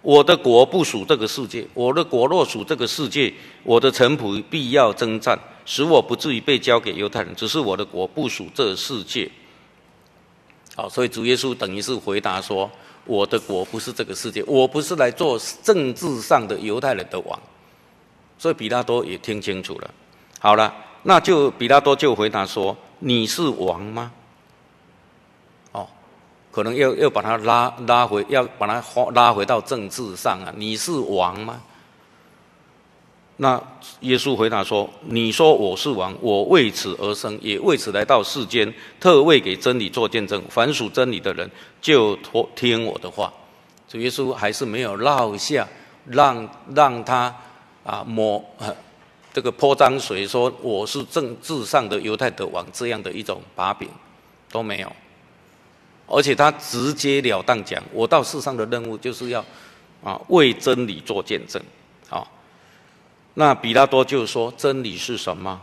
[0.00, 7.34] 我的国不属这个世界，我的国若属这个世界，我的臣仆必要征战，使我不至于被交给犹太人。
[7.34, 9.28] 只是我的国不属这个世界。
[10.76, 12.70] 好，所以主耶稣等于是回答说：
[13.06, 17.40] 我的国不是这个世界，我不是来做政治上的犹太人的王。
[18.40, 19.90] 所以彼拉多也听清楚了。
[20.38, 24.10] 好了，那就彼拉多就回答说：你是王吗？
[25.72, 25.86] 哦
[26.50, 30.50] 可能要要把他拉拉回，要把他拉回到政治上啊！
[30.56, 31.60] 你是王吗？
[33.36, 33.62] 那
[34.00, 40.42] 耶稣回答说：“你说我是王，我为此而生，也为此来到世间，特为给真理做见证。
[40.48, 41.50] 凡属真理的人，
[41.82, 43.30] 就托听我的话。”
[43.86, 45.68] 主耶稣还是没有落下
[46.06, 47.34] 让让他
[47.84, 48.44] 啊抹
[49.32, 53.88] 这个泼脏水，说我是政治上的犹太的王这样的一种把柄
[54.50, 54.92] 都没有。
[56.12, 59.44] 而且他直截了当讲，我到世上的任务就是要，
[60.02, 61.62] 啊，为真理做见证，
[62.08, 62.26] 啊，
[63.34, 65.60] 那彼拉多就说真理是什么，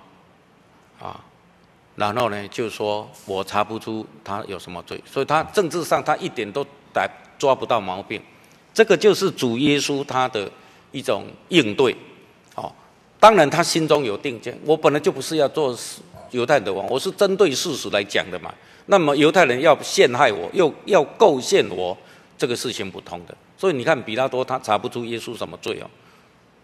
[1.01, 1.19] 啊，
[1.97, 7.05] 然后呢就说我查不出他有什么罪，所以他政治上他一点都逮
[7.37, 8.21] 抓不到毛病，
[8.73, 10.49] 这个就是主耶稣他的
[10.93, 11.93] 一种应对，
[13.19, 15.77] 当然他心中有定见，我本来就不是要做
[16.31, 18.53] 犹太人的王，我是针对事实来讲的嘛。
[18.87, 21.97] 那么犹太人要陷害我，又要构陷我，
[22.37, 23.35] 这个事情不通的。
[23.57, 25.89] 所以你看，彼拉多他查不出耶稣什么罪哦，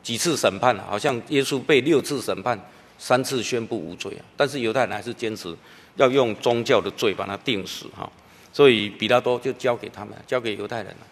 [0.03, 2.59] 几次审判啊，好像耶稣被六次审判，
[2.99, 4.23] 三次宣布无罪啊。
[4.37, 5.53] 但是犹太人还是坚持
[5.95, 8.09] 要用宗教的罪把他定死哈。
[8.53, 11.07] 所以彼拉多就交给他们，交给犹太人了。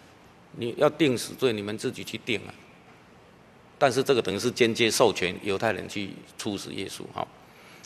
[0.56, 2.54] 你要定死罪，你们自己去定啊。
[3.82, 7.26] 但是这个等于是间接授权犹太人去处死耶稣哈。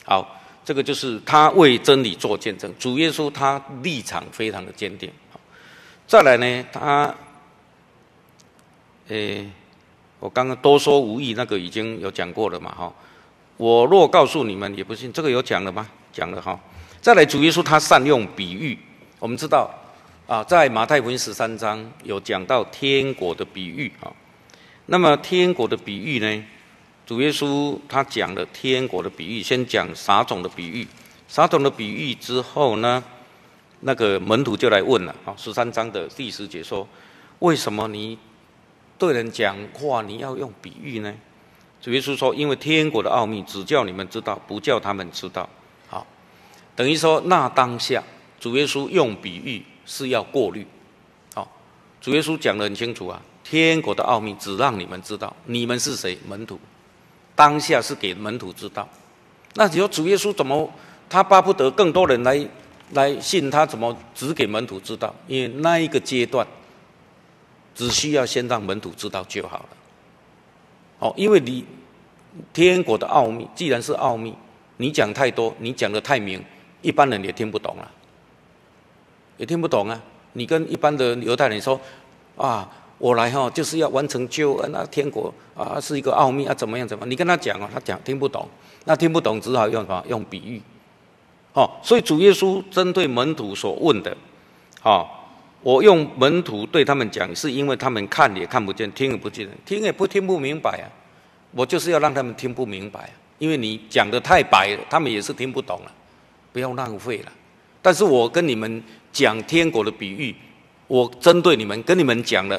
[0.04, 0.40] 好。
[0.66, 5.08] 这个就是他为真理做见证，主耶稣他立场非常的坚定。
[6.08, 7.14] 再来呢，他，
[9.06, 9.48] 诶，
[10.18, 12.92] 我刚刚多说无益，那个已经有讲过了嘛，哈。
[13.56, 15.88] 我若告诉你们也不信，这个有讲了吗？
[16.12, 16.58] 讲了哈。
[17.00, 18.76] 再来，主耶稣他善用比喻，
[19.20, 19.70] 我们知道
[20.26, 24.10] 啊，在马太福音十三章有讲到天国的比喻啊。
[24.86, 26.44] 那么天国的比喻呢？
[27.04, 30.86] 主耶稣他讲了天国的比喻，先讲撒种的比喻，
[31.28, 33.02] 撒种的比喻之后呢，
[33.80, 36.86] 那个门徒就来问了，啊，十三章的第十节说，
[37.40, 38.18] 为什么你
[38.98, 41.14] 对人讲话你要用比喻呢？
[41.80, 45.48] 主耶稣说，因为天国的奥秘只叫你们知道，不叫他们知道。
[45.86, 46.04] 好，
[46.74, 48.02] 等于说那当下
[48.40, 50.66] 主耶稣用比喻是要过滤，
[51.34, 51.48] 好，
[52.00, 56.18] 主耶稣讲得很清楚啊，天国的奥秘只让你们知道，你们是谁？
[56.26, 56.58] 门徒。
[57.36, 58.88] 当下是给门徒知道，
[59.54, 60.68] 那你说主耶稣怎么
[61.08, 62.48] 他巴不得更多人来
[62.92, 63.64] 来信他？
[63.64, 65.14] 怎么只给门徒知道？
[65.28, 66.44] 因为那一个阶段
[67.74, 69.68] 只需要先让门徒知道就好了。
[70.98, 71.64] 哦，因为你
[72.52, 74.34] 天国的奥秘既然是奥秘，
[74.78, 76.42] 你讲太多，你讲得太明，
[76.82, 77.86] 一般人也听不懂啊，
[79.36, 80.02] 也听不懂啊。
[80.32, 81.78] 你跟一般的犹太人说
[82.36, 87.04] 啊，我来哈就是要完成救恩啊，天国啊是一个奥秘啊，怎么样怎么？
[87.04, 88.48] 你跟他讲啊，他讲听不懂，
[88.84, 90.02] 那听不懂只好用什么？
[90.08, 90.62] 用比喻。
[91.52, 94.16] 哦，所以主耶稣针对门徒所问的，
[94.82, 95.06] 哦，
[95.62, 100.88] 我用门徒对他们讲，是因为他们看也看不见，听也不见，听也不听不明白啊。
[101.52, 105.92] 我就是要让他们听不明白，因为你讲得太白了，他们也是听不懂了，
[106.52, 107.32] 不要浪费了。
[107.82, 108.82] 但是我跟你们
[109.12, 110.34] 讲天国的比喻，
[110.86, 112.58] 我针对你们跟你们讲了。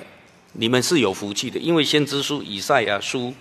[0.60, 3.34] 你们是有福气的，因为先知书以赛亚书，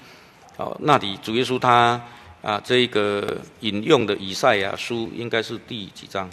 [0.57, 2.01] 哦，那里主耶稣他
[2.43, 6.31] 啊，这个引用的以赛亚书应该是第几章？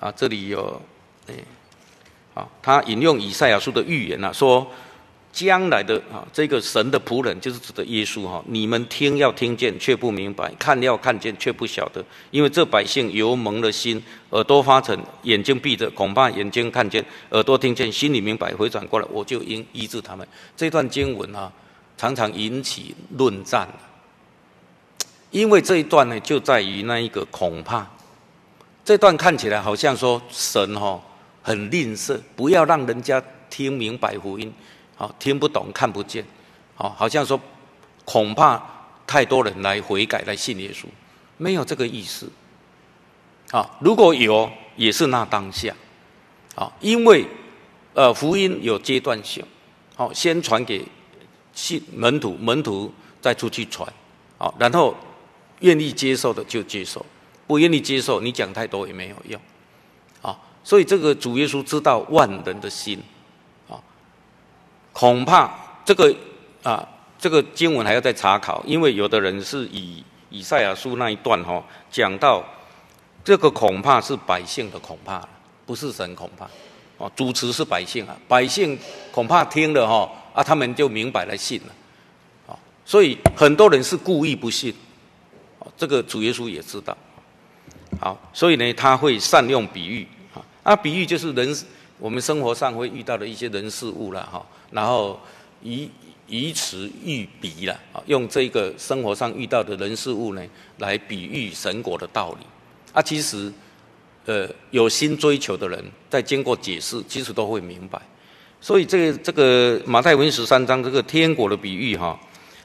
[0.00, 0.82] 啊，这里有，
[1.28, 1.34] 哎，
[2.34, 4.66] 好，他引用以赛亚书的预言啊，说。
[5.32, 8.42] 将来的啊，这个神的仆人就是指的耶稣哈。
[8.46, 20.26] 你们听要听见却不明白，看要看见却不晓得，因为这百姓由蒙了心，耳朵发沉，眼睛闭着，恐怕眼睛看见，耳朵听见，心里明白，回转过来，我就应医治他们。
[20.56, 21.52] 这段经文啊，
[21.96, 23.68] 常常引起论战，
[25.30, 27.86] 因为这一段呢，就在于那一个恐怕。
[28.84, 31.00] 这段看起来好像说神哈
[31.42, 34.52] 很吝啬，不要让人家听明白福音。
[34.98, 36.24] 好，听不懂，看不见，
[36.74, 37.40] 好，好像说
[38.04, 38.60] 恐怕
[39.06, 40.86] 太多人来悔改来信耶稣，
[41.36, 42.28] 没有这个意思。
[43.52, 45.72] 啊，如果有，也是那当下。
[46.56, 47.24] 啊，因为
[47.94, 49.44] 呃福音有阶段性，
[49.94, 50.84] 好，先传给
[51.54, 53.88] 信门徒，门徒再出去传，
[54.36, 54.92] 好，然后
[55.60, 57.06] 愿意接受的就接受，
[57.46, 59.40] 不愿意接受，你讲太多也没有用。
[60.22, 63.00] 啊，所以这个主耶稣知道万人的心。
[64.98, 65.48] 恐怕
[65.84, 66.12] 这个
[66.64, 66.84] 啊，
[67.16, 72.44] 这个经文还要再查考，因为有的人是以以赛亚书那一段哈、哦、讲到，
[73.22, 75.22] 这个恐怕是百姓的恐怕，
[75.64, 76.48] 不是神恐怕，
[76.96, 78.76] 哦，主持是百姓啊，百姓
[79.12, 84.74] 恐怕听了哈、哦、啊，他们就明白了信了，啊，所以很多人是故意不信，
[85.60, 86.98] 哦这个主耶稣也知道，
[88.00, 91.56] 好，所以呢，他会善用比喻啊，啊，比喻就是人
[92.00, 94.44] 我们生活上会遇到的一些人事物了哈。
[94.70, 95.18] 然后
[95.62, 95.90] 以
[96.26, 100.42] 以此喻彼了，用这个生活上遇到的人事物呢，
[100.78, 102.46] 来比喻神国的道理
[102.92, 103.00] 啊。
[103.00, 103.52] 其实，
[104.26, 108.00] 呃，有心追求的人，在经过解释，其实都会明白。
[108.60, 112.18] 所以这个这个马太福音十三章这个天国的比喻哈，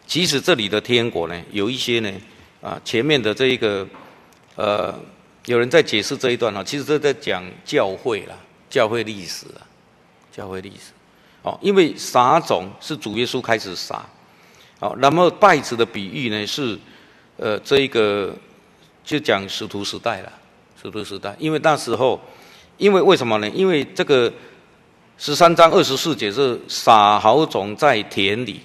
[0.08, 2.12] 其实这里的天国呢，有一些呢
[2.62, 3.88] 啊，前面的这一个
[4.56, 4.94] 呃，
[5.46, 8.36] 有人在解释这一段哈，其实这在讲教会啦，
[8.70, 9.62] 教会历史啊，
[10.32, 10.93] 教会历史。
[11.44, 14.02] 哦，因为撒种是主耶稣开始撒，
[14.80, 16.80] 哦，那么稗子的比喻呢是，
[17.36, 18.34] 呃，这一个
[19.04, 20.32] 就讲使徒时代了，
[20.82, 22.18] 使徒时代，因为那时候，
[22.78, 23.50] 因为为什么呢？
[23.50, 24.32] 因为这个
[25.18, 28.62] 十三章二十四节是撒好种在田里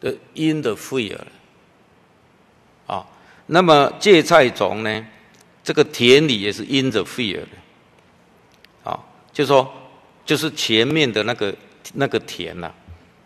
[0.00, 1.18] 的 in the field，
[2.86, 3.04] 啊，
[3.46, 5.06] 那么芥菜种呢，
[5.64, 7.48] 这个田里也是 in the field，
[8.84, 8.96] 啊，
[9.32, 9.68] 就说
[10.24, 11.52] 就是前面的那个。
[11.98, 12.70] 那个田呐、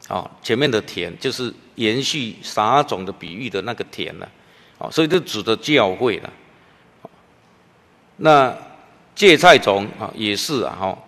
[0.06, 4.24] 啊，哦，前面的田就是延续撒种的比喻的那个田呐、
[4.78, 6.33] 啊，哦，所以就指的教会了。
[8.16, 8.56] 那
[9.14, 10.98] 芥菜种啊，也是啊，哈，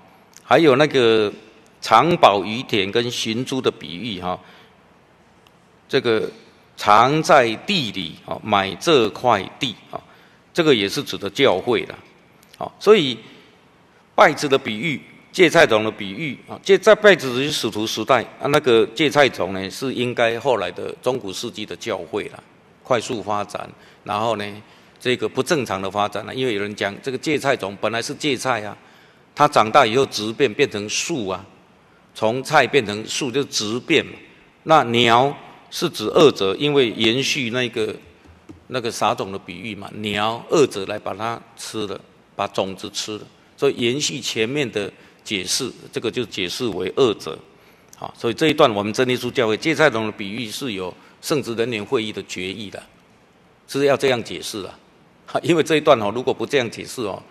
[0.43, 1.33] 还有那个
[1.81, 4.39] 藏宝于田跟寻珠的比喻哈，
[5.89, 6.29] 这个
[6.77, 10.03] 藏在地里啊，买这块地啊，
[10.53, 11.99] 这个也是指的教会了，
[12.57, 13.17] 好，所以
[14.17, 15.01] 拜子的比喻。
[15.33, 22.43] 芥菜种的比喻啊，芥菜稗子是使徒时代啊，那个芥菜种呢是应该后来的中古世纪的教会了，
[22.83, 23.67] 快速发展，
[24.05, 24.63] 然后呢
[25.01, 28.77] 这个不正常的发展了，因为有人讲这个芥菜种本来是芥菜啊，
[29.35, 31.43] 它长大以后质变变成树啊，
[32.15, 34.13] 从菜变成树就质变嘛。
[34.65, 35.35] 那苗
[35.71, 37.97] 是指二者，因为延续那个
[38.67, 41.99] 那个撒种的比喻嘛，苗二者来把它吃了，
[42.37, 44.93] 把种子吃了，所以延续前面的。
[45.25, 47.39] 解释这个就解释为二者，
[47.97, 52.83] 好，所以这一段我们真耶稣教会芥菜种的比喻是有圣职人员会议的决议的，
[53.69, 54.75] 是要这样解释的，
[55.43, 57.23] 因为这一段哦，如果不这样解释哦，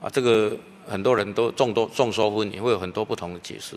[0.00, 0.54] 啊，这个
[0.86, 3.74] 很多人都众多众说纷纭，会有很多不同的解释，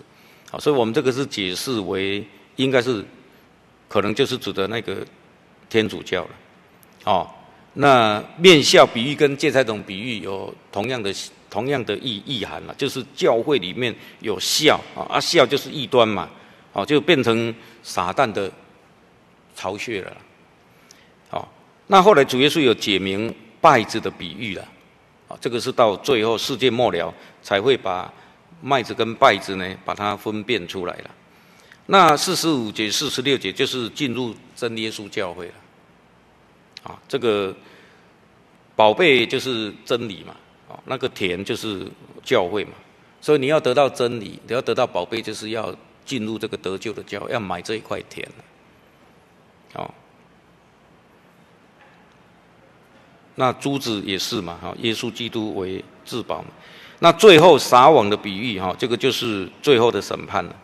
[0.51, 2.25] 好，所以我们这个是解释为
[2.57, 3.03] 应该是
[3.87, 4.97] 可能就是指的那个
[5.69, 6.29] 天主教了，
[7.05, 7.29] 哦，
[7.73, 11.13] 那面酵比喻跟芥菜种比喻有同样的。
[11.55, 16.29] 同样的意意涵了，就是教会里面有酵啊，啊酵就是异端嘛，
[16.73, 18.51] 哦，就变成撒旦的
[19.55, 20.17] 巢穴了，
[21.29, 21.47] 哦，
[21.87, 24.67] 那后来主耶稣有解明稗子的比喻了，
[25.29, 28.13] 啊，这个是到最后世界末了才会把
[28.61, 31.11] 麦子跟稗子呢，把它分辨出来了。
[31.85, 35.53] 那四十五节、四十六节就是进入真耶稣教会了。
[36.83, 37.55] 啊，这个
[38.75, 40.35] 宝贝就是真理嘛，
[40.85, 41.85] 那个田就是
[42.23, 42.71] 教会嘛。
[43.21, 45.75] 所以你要得到真理，你要得到宝贝，就是要
[46.05, 48.27] 进入这个得救的教，要买这一块田。
[49.73, 49.93] 好，
[53.33, 56.49] 那珠子也是嘛，哈，耶稣基督为至宝嘛。
[56.99, 60.55] 那最后撒网的比喻，哈，这个就是最后的审判了。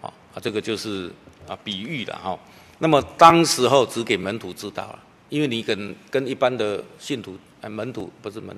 [0.00, 1.12] 好啊，这个就是
[1.46, 2.38] 啊比喻了哈。
[2.78, 4.98] 那么当时候只给门徒知道了，
[5.28, 8.56] 因为你跟跟一般的信徒、哎、门徒不是门，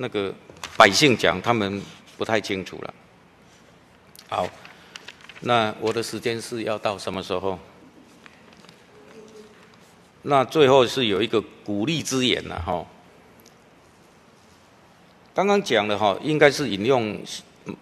[0.00, 0.32] 那个
[0.76, 1.82] 百姓讲，他们
[2.16, 2.94] 不太清楚了。
[4.28, 4.48] 好，
[5.40, 7.58] 那我的时间是要到什么时候？
[10.22, 12.86] 那最后是有一个鼓励之言了哈。
[15.34, 17.20] 刚刚讲的哈，应该是引用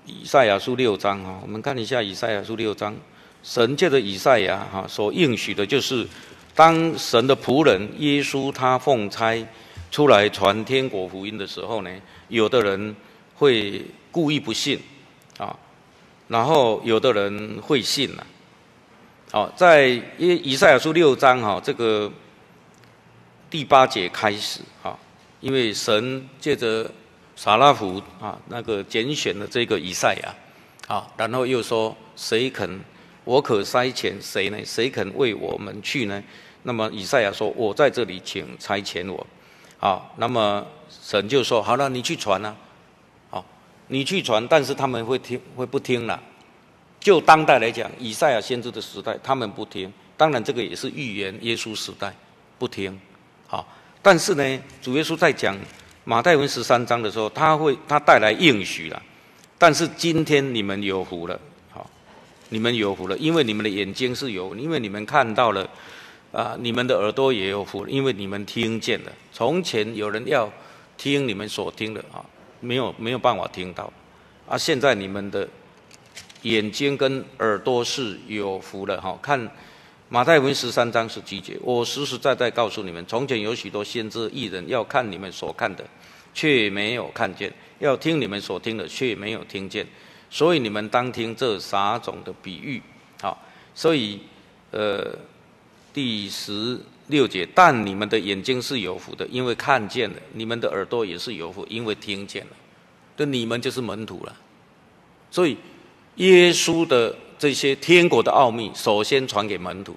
[0.04, 1.38] 以赛亚书六章哈。
[1.42, 2.94] 我们看一下以赛亚书六章，
[3.42, 6.06] 神借的以赛亚哈所应许的，就是
[6.54, 9.34] 当神的仆人耶稣他奉差
[9.90, 11.90] 出来传天国福音的时候呢，
[12.28, 12.94] 有的人
[13.34, 14.80] 会故意不信
[15.38, 15.56] 啊，
[16.28, 18.26] 然后有的人会信了。
[19.30, 22.12] 好，在以以赛亚书六章哈这个。
[23.48, 24.98] 第八节开始啊，
[25.40, 26.90] 因为神借着
[27.36, 30.34] 撒拉弗啊那个拣选了这个以赛亚
[30.92, 32.80] 啊，然后又说谁肯
[33.24, 34.58] 我可差遣谁呢？
[34.64, 36.20] 谁肯为我们去呢？
[36.64, 39.24] 那么以赛亚说：“我在这里，请差遣我。”
[39.86, 42.56] 啊，那么神就说：“好了，你去传啊，
[43.30, 43.44] 好，
[43.86, 46.20] 你去传，但是他们会听会不听了？
[46.98, 49.92] 就当代来讲，以赛亚先知的时代，他们不听。
[50.16, 52.12] 当然，这个也是预言耶稣时代
[52.58, 52.98] 不听。”
[53.46, 53.64] 好，
[54.02, 55.56] 但是呢，主耶稣在讲
[56.02, 59.00] 马太福音十三章的时候，他会他带来应许了。
[59.56, 61.38] 但是今天你们有福了，
[61.70, 61.88] 好，
[62.48, 65.70] 你们有福了，因为你们的眼睛是有，因为你们看到了，
[66.36, 69.12] 啊，你们的耳朵也有福，因为你们听见了。
[69.32, 70.52] 从前有人要
[70.98, 72.20] 听你们所听的啊，
[72.60, 73.90] 没有没有办法听到，
[74.46, 75.48] 啊，现在你们的
[76.42, 79.50] 眼睛跟耳朵是有福了，哈，看。
[80.08, 85.84] 马太福音十三章十七节，我实实在在告诉你们，从前有许多先知义人要看你们所看的，
[86.32, 89.84] 却没有看见；要听你们所听的，却没有听见。
[90.30, 92.80] 所以你们当听这三种的比喻。
[93.20, 93.36] 好，
[93.74, 94.20] 所以
[94.70, 95.12] 呃
[95.96, 102.52] 第十六节，但你们的眼睛是有福的，因为看见了；你们的耳朵也是有福，因为听见了。
[103.16, 104.36] 这你们就是门徒了。
[105.30, 105.56] 所以
[106.16, 107.16] 耶稣的。
[107.38, 109.94] 这些天国的奥秘，首先传给门徒，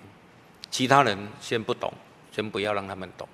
[0.69, 1.89] 其他人先不懂，
[2.35, 3.25] 先不要让他们懂，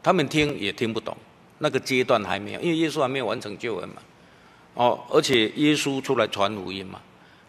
[0.00, 1.16] 他们听也听不懂，
[1.58, 3.96] 那个阶段还没有，因为耶稣还没有完成救恩嘛，
[4.74, 7.00] 哦，而且耶稣出来传福音嘛，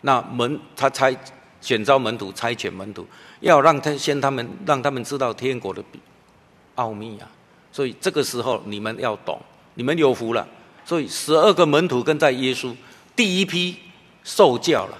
[0.01, 1.15] 那门他才
[1.68, 3.05] 选召门徒，差遣门徒，
[3.41, 5.84] 要让他先他们让他们知道天国的
[6.76, 7.28] 奥秘啊，
[7.74, 9.38] 所以这个时候你们要懂，
[9.74, 10.47] 你们有福了，
[10.86, 12.74] 所以十二个门徒跟在耶稣
[13.18, 13.76] 第一批
[14.24, 14.97] 受教了。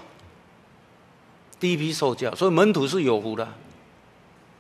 [1.58, 3.48] 第一批受教，所以门徒是有福的，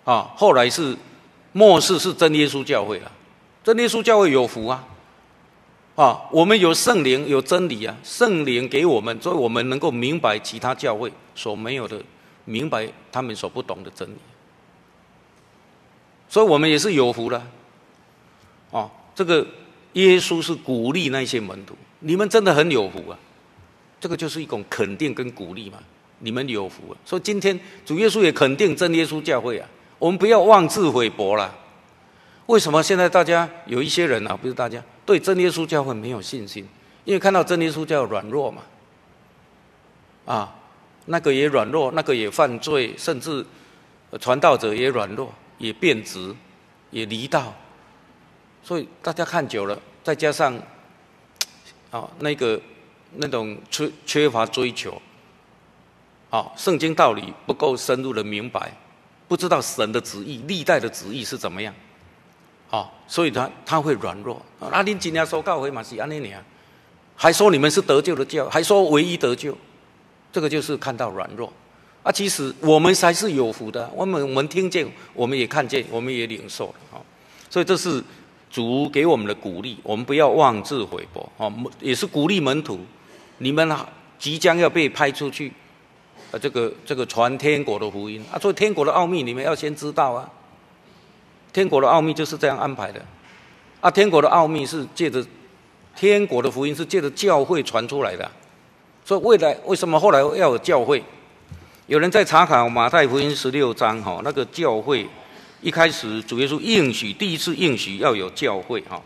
[0.05, 0.95] 啊，后来是
[1.51, 3.11] 末世是真耶稣教会了，
[3.65, 4.87] 真耶稣教会有福啊，
[5.97, 11.99] 啊，我们有圣灵有真理啊，圣灵给我们，所以我们能够明白其他教会所没有的，
[12.45, 14.13] 明白他们所不懂的真理，
[16.29, 17.41] 所以我们也是有福的，
[18.71, 19.43] 啊，这个
[19.93, 23.17] 耶稣是鼓励那些门徒，你们真的很有福啊，
[23.99, 25.79] 这个就是一种肯定跟鼓励嘛。
[26.19, 29.67] 你们有福啊，所以今天主耶稣也肯定真耶稣教会啊，
[29.97, 31.55] 我们不要妄自菲薄了。
[32.47, 36.67] 为什么现在大家有一些人啊，不是大家对真耶稣教会没有信心？
[37.05, 38.61] 因为看到真耶稣教软弱嘛，
[40.25, 40.55] 啊，
[41.05, 43.45] 那个也软弱，那个也犯罪，甚至
[44.19, 46.35] 传道者也软弱，也变质，
[46.91, 47.53] 也离道，
[48.63, 50.57] 所以大家看久了，再加上
[51.91, 52.59] 啊那个
[53.15, 55.01] 那种缺缺乏追求。
[56.29, 58.73] 啊，圣经道理不够深入的明白，
[59.29, 61.73] 不知道神的旨意、历代的旨意是怎么样，
[62.69, 64.41] 啊，所以他他会软弱。
[64.59, 66.43] 阿林今天说教会嘛是安尼尼啊，
[67.15, 69.57] 还说你们是得救的教，还说唯一得救，
[70.31, 71.51] 这个就是看到软弱。
[72.03, 77.03] 啊，其实我们才是有福的，我们我们听见，我们也看见，我们也领受了啊。
[77.49, 78.03] 所以这是
[78.49, 81.51] 主给我们的鼓励，我们不要妄自菲薄啊，
[81.81, 82.79] 也是鼓励门徒，
[83.39, 83.69] 你们
[84.17, 85.51] 即将要被派出去。
[86.31, 90.29] 啊，这个这个传天国的福音啊，所以天国的奥秘你们要先知道啊。
[91.57, 93.03] 天国的奥秘就是这样安排的，
[93.81, 95.25] 啊，天国的奥秘是借着
[95.95, 98.29] 天国的福音是借着教会传出来的，
[99.03, 101.03] 所以未来为什么后来要有教会？
[101.87, 105.07] 有人在查考马太福音十六章，哈，那个教会
[105.59, 109.01] 一开始主耶稣应许，第一次应许要有教会，哈，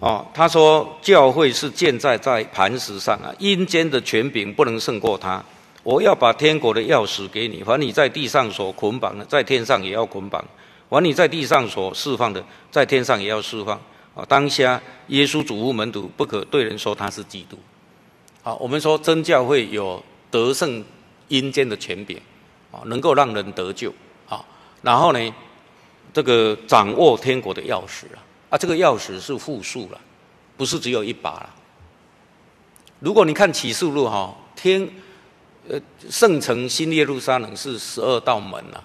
[0.00, 5.44] 哦，他说教会是建在在磐石上啊，阴间的权柄不能胜过他。
[5.82, 10.42] 我要把天国的钥匙给你，凡你在地上所捆绑的，在天上也要捆绑；
[10.88, 13.80] 凡你在地上所释放的，在天上也要释放。
[14.14, 17.58] 啊，当下耶稣嘱咐门徒，不可对人说他是基督。
[18.42, 20.84] 好，我们说真教会有得胜
[21.28, 22.20] 阴间的权柄，
[22.70, 23.92] 啊，能够让人得救。
[24.28, 24.44] 啊，
[24.82, 25.34] 然后呢，
[26.12, 30.00] 这个掌握天国的钥匙啊，啊，这个钥匙是复数了，
[30.56, 31.54] 不是只有一把了。
[33.00, 34.88] 如果你看启示录哈，天。
[35.66, 35.80] 呃，
[36.10, 38.84] 圣城新耶路撒冷是十二道门呐、啊，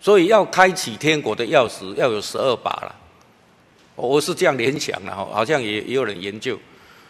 [0.00, 2.94] 所以要开启天国的钥匙要有十二把了。
[3.96, 6.56] 我是这样联想的哈，好像也也有人研究，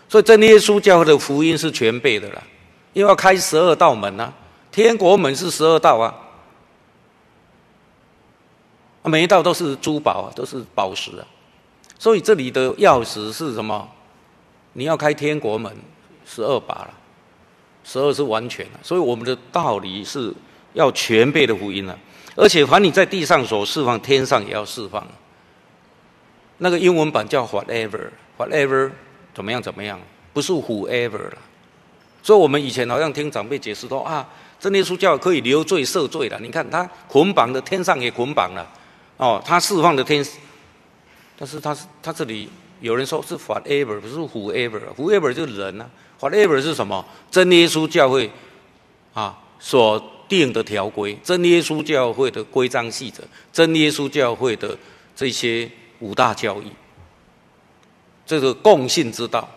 [0.09, 2.43] 所以真耶稣教的福音是全备的了，
[2.95, 4.32] 因为要开十二道门、啊，
[4.72, 6.14] 天国门是十二道啊，
[9.03, 11.26] 每一道都是珠宝啊，都是宝石啊，
[11.99, 13.86] 所以这里的钥匙是什么？
[14.72, 15.70] 你要开天国门，
[16.24, 16.95] 十二把了。
[17.84, 20.30] 十二是完全的，所以我们的道理是
[20.74, 21.99] 要全备的福音了。
[22.41, 25.05] 而且凡你在地上所释放，天上也要释放。
[26.59, 28.89] 那个英文版叫 whatever，whatever
[29.34, 29.99] 怎么样怎么样，
[30.32, 31.39] 不是 whoever 了。
[32.22, 34.24] 所以我们以前好像听长辈解释说啊，
[34.61, 36.39] 真耶稣教可以留罪赦罪了。
[36.41, 38.64] 你看他捆绑的天上也捆绑了，
[39.16, 40.24] 哦，他释放的天，
[41.36, 42.49] 但是他是他这里
[42.80, 45.91] 有人说是 whatever，不是 whoever，whoever 就是人啊。
[46.20, 47.05] Whatever 是什么？
[47.30, 48.28] 真耶稣教会
[49.14, 53.22] 啊所定的条规，真耶稣教会的规章细则，
[53.53, 54.76] 真耶稣教会的
[55.16, 55.70] 这些
[56.01, 56.70] 五大教义，
[58.26, 59.49] 这个共信之道，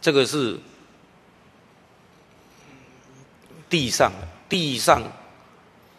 [0.00, 0.58] 这个是
[3.68, 4.10] 地上
[4.48, 5.02] 地上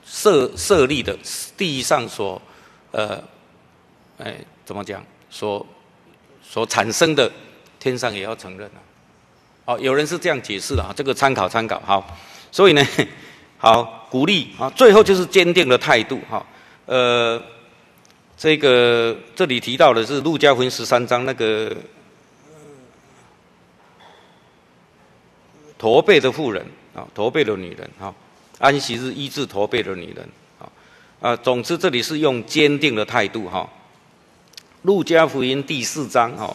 [0.05, 1.17] 设设立的，
[1.55, 2.41] 地上所
[2.91, 3.23] 呃
[4.17, 5.03] 哎怎么讲？
[5.29, 5.65] 所
[6.43, 7.31] 所产生的，
[7.79, 8.79] 天上也要承认啊。
[9.65, 11.79] 哦，有人是这样解释的啊，这个参考参考。
[11.79, 12.17] 好，
[12.51, 12.85] 所以呢，
[13.63, 16.45] 好鼓励啊，最后就是坚定的态度哈。
[16.85, 17.41] 呃，
[18.37, 21.73] 这个这里提到的是路加福音十三章那个
[25.77, 28.13] 驼背的妇人啊，驼背的女人哈，
[28.59, 30.27] 安息日医治驼背的女人
[30.59, 30.67] 啊
[31.21, 33.65] 啊，总之这里是用坚定的态度哈。
[34.81, 36.53] 路加福音第四章哈。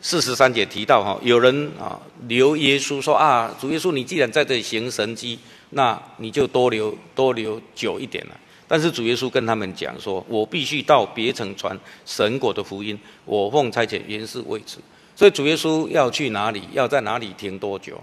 [0.00, 5.38] 四十三节提到哈，有人啊留耶稣说啊，主耶稣，你既然在这里行神迹，
[5.70, 8.36] 那你就多留多留久一点了。
[8.66, 14.78] 但是主耶稣跟他们讲说，我必须到别城传神国的福音，我奉差遣原是为此。
[15.16, 17.98] 所以主耶稣要去哪里，要在哪里停多久，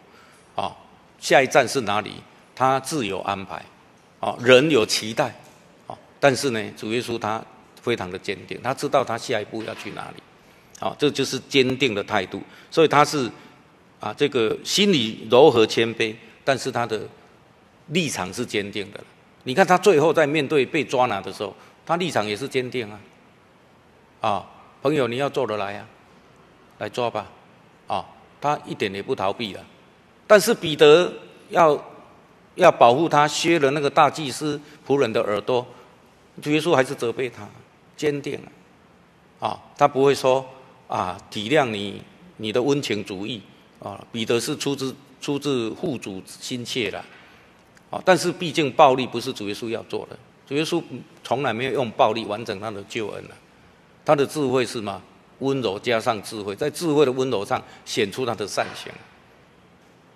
[0.55, 0.75] 啊，
[1.19, 2.11] 下一站是哪里，
[2.55, 3.63] 他自有安排，
[4.19, 5.25] 啊，人有期待，
[5.87, 7.43] 啊，但是呢，主耶稣他
[7.79, 10.23] 非常的坚定，他知道他下一步要去哪里。
[10.79, 13.31] 好，这就是坚定的态度，所以他是
[13.99, 16.13] 啊，这个心里柔和谦卑，
[16.43, 17.07] 但是他的
[17.87, 18.99] 立场是坚定的。
[19.43, 21.55] 你看他最后在面对被抓拿的时候，
[21.85, 22.99] 他立场也是坚定啊。
[24.21, 24.45] 啊，
[24.81, 25.87] 朋友，你要做得来啊，
[26.79, 27.27] 来抓吧，
[27.87, 28.05] 啊，
[28.41, 29.63] 他一点也不逃避了。
[30.25, 31.13] 但是彼得
[31.49, 31.79] 要
[32.55, 35.65] 要保护他，削了那个大祭司仆人的耳朵，
[36.41, 37.47] 主耶稣还是责备他，
[37.95, 38.39] 坚定
[39.39, 40.45] 啊，啊，他不会说。
[40.87, 41.99] 啊，体谅你
[42.37, 43.41] 你的温情主义
[43.79, 47.03] 啊，彼得是出自出自护主心切的，
[47.89, 50.17] 啊，但是毕竟暴力不是主耶稣要做的，
[50.47, 50.81] 主耶稣
[51.23, 53.33] 从来没有用暴力完成他的救恩的，
[54.03, 55.01] 他的智慧是吗？
[55.39, 58.91] 温柔加上智慧，在智慧的温柔上显出他的善行，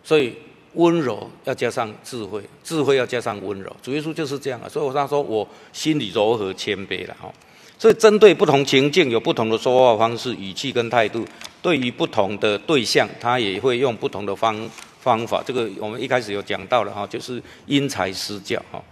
[0.04, 0.34] 所以
[0.74, 7.32] 温柔要加上智慧，智慧要加上温柔，主耶稣就是这样啊，所以我他说我心里柔和谦卑了哈。
[7.78, 11.26] 所以，针对不同情境，有不同的说话方式、语气跟态度。
[11.62, 15.42] 对于不同的对象，他也会用不同的方方法。
[15.46, 18.84] 这个我们一开始有讲到了哈，就是因材施教哈。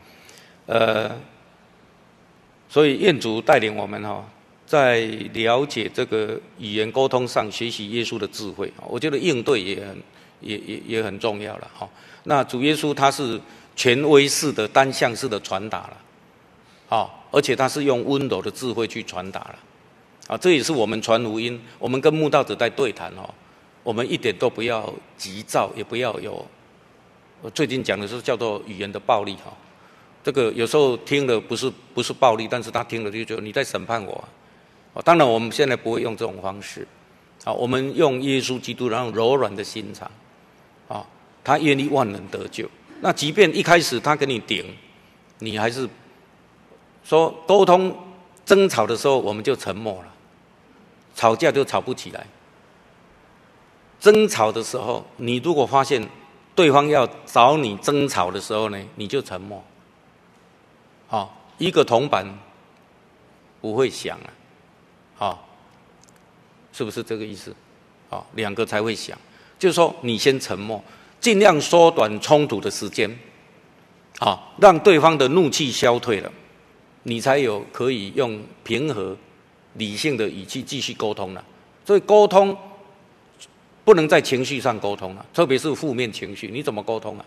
[0.65, 1.11] 呃，
[2.69, 4.27] 所以愿主带领我们哈，
[4.65, 5.01] 在
[5.33, 8.71] 了解这个语言沟通上，学习耶稣的智慧。
[8.87, 10.01] 我觉得应对也很
[10.41, 11.87] 也也也很重要了哈。
[12.23, 13.39] 那主耶稣他是
[13.75, 15.97] 权威式的、单向式的传达了，
[16.87, 17.13] 好。
[17.29, 19.59] 而且他是用温柔的智慧去传达了，
[20.27, 23.29] 啊，这也是我们传福音，我们跟慕道者在对谈哦，
[23.87, 26.45] 我们一点都不要急躁，也不要有，
[27.41, 29.53] 我最近讲的是叫做语言的暴力哈，
[30.21, 34.21] 这个有时候听的不是不是暴力，但是他听了就觉得你在审判我，
[34.93, 34.99] 啊。
[35.05, 36.85] 当然我们现在不会用这种方式，
[37.45, 40.11] 啊，我们用耶稣基督那种柔软的心肠，
[40.89, 41.07] 啊，
[41.41, 42.69] 他愿意万人得救。
[42.99, 44.65] 那即便一开始他跟你顶，
[45.39, 45.87] 你还是
[47.05, 47.95] 说沟通
[48.45, 50.13] 争吵的时候，我们就沉默了，
[51.15, 52.27] 吵架就吵不起来。
[53.99, 56.07] 争吵的时候，你如果发现
[56.55, 59.63] 对方要找你争吵的时候呢，你就沉默。
[61.07, 62.25] 好，一个铜板
[63.59, 64.29] 不会响啊，
[65.15, 65.47] 好，
[66.71, 67.55] 是不是这个意思？
[68.09, 69.17] 好，两个才会响，
[69.57, 70.83] 就是说你先沉默，
[71.19, 73.09] 尽量缩短冲突的时间，
[74.19, 76.31] 好，让对方的怒气消退了，
[77.03, 79.17] 你才有可以用平和、
[79.73, 81.43] 理性的语气继续沟通了。
[81.85, 82.55] 所以沟通。
[83.87, 87.23] 不能在情绪上沟通了，特别是负面情绪，你怎么沟通啊？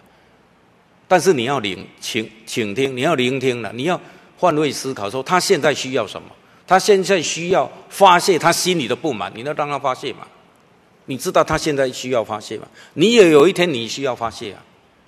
[1.09, 3.99] 但是你要聆倾倾听，你要聆听了，你要
[4.37, 6.29] 换位思考，说他现在需要什么？
[6.67, 10.29] 他现在需要发泄他心里的不满，你要让他发泄嘛？
[11.07, 12.69] 你知道他现在需要发泄吗？
[12.93, 14.63] 你也有一天你需要发泄啊，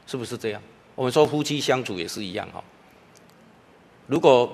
[0.06, 0.62] 是不是这样？
[0.94, 2.64] 我们说夫妻相处也是一样哈。
[4.06, 4.50] 如果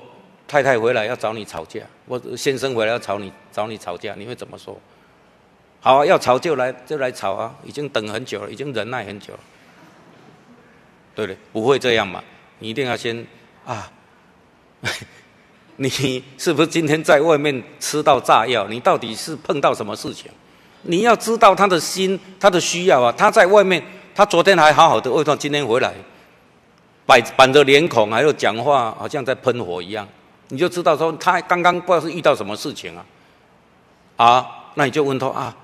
[0.48, 4.76] 太太回来要找你吵架，或者先生回来要找你找你吵架，你会怎么说？
[5.80, 7.54] 好啊，要吵就来就来吵啊！
[7.64, 9.40] 已经等很久了，已经忍耐很久了，
[11.14, 11.38] 对不对？
[11.52, 12.22] 不会这样嘛？
[12.58, 13.24] 你一定要先
[13.64, 13.90] 啊！
[15.76, 15.88] 你
[16.36, 18.66] 是不是今天在外面吃到炸药？
[18.66, 20.28] 你到底是碰到什么事情？
[20.82, 23.14] 你要知道他的心，他的需要啊！
[23.16, 23.80] 他在外面，
[24.14, 25.94] 他昨天还好好的，为什么今天回来，
[27.06, 30.06] 摆板着脸孔，还有讲话，好像在喷火一样？
[30.48, 33.06] 你就知道说他刚刚不知道是遇到什么事情啊！
[34.16, 35.56] 啊，那你就问他啊。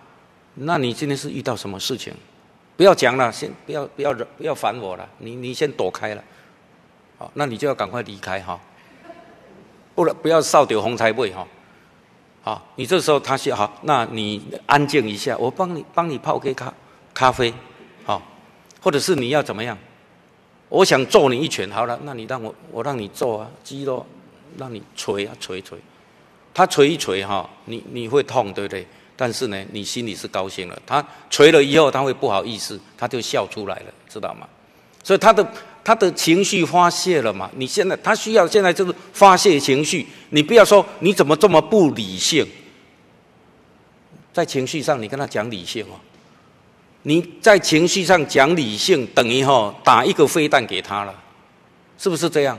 [0.55, 2.14] 那你今天是遇到什么事情？
[2.76, 6.24] 不要讲了，先不要不要不要烦我了，你你先躲开了，
[7.18, 8.59] 好，那你就要赶快离开哈，
[9.94, 11.46] 不然不要扫掉红菜味哈，
[12.42, 16.74] 好，你这时候他说好，那你安静一下，我帮你帮你泡杯咖
[17.12, 17.55] 咖啡，
[18.05, 18.20] 好，
[18.80, 19.78] 或者是你要怎么样？
[20.68, 24.05] 我想揍你一拳，好了，那你让我我让你揍啊，肌肉
[24.59, 25.78] 让你捶啊捶捶，
[26.52, 28.84] 他捶一捶哈，你你会痛对不对？
[29.17, 30.79] 但是呢，你心里是高兴了。
[30.87, 34.47] 他捶了以后，他会不好意思，他就笑出来了，知道吗？
[35.03, 35.47] 所以他的
[35.85, 37.51] 他的情绪发泄了嘛。
[37.55, 40.07] 你现在他需要现在就是发泄情绪。
[40.31, 42.47] 你不要说你怎么这么不理性，
[44.33, 46.01] 在情绪上你跟他讲理性哦。
[47.03, 51.15] 你在情绪上讲理性，等于哈打一个飞弹给他了，
[51.99, 52.59] 是不是这样？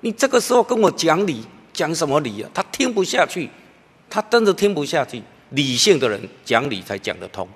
[0.00, 2.50] 你这个时候跟我讲理，讲什么理啊？
[2.52, 3.48] 他听不下去，
[4.08, 5.22] 他真的听不下去。
[5.52, 7.48] 理性的人讲理才讲得通，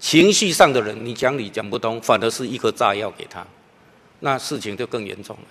[0.00, 3.46] 情绪上的人你讲理讲不通，反而是一颗炸药给他，
[4.20, 5.42] 那事情就更严重了。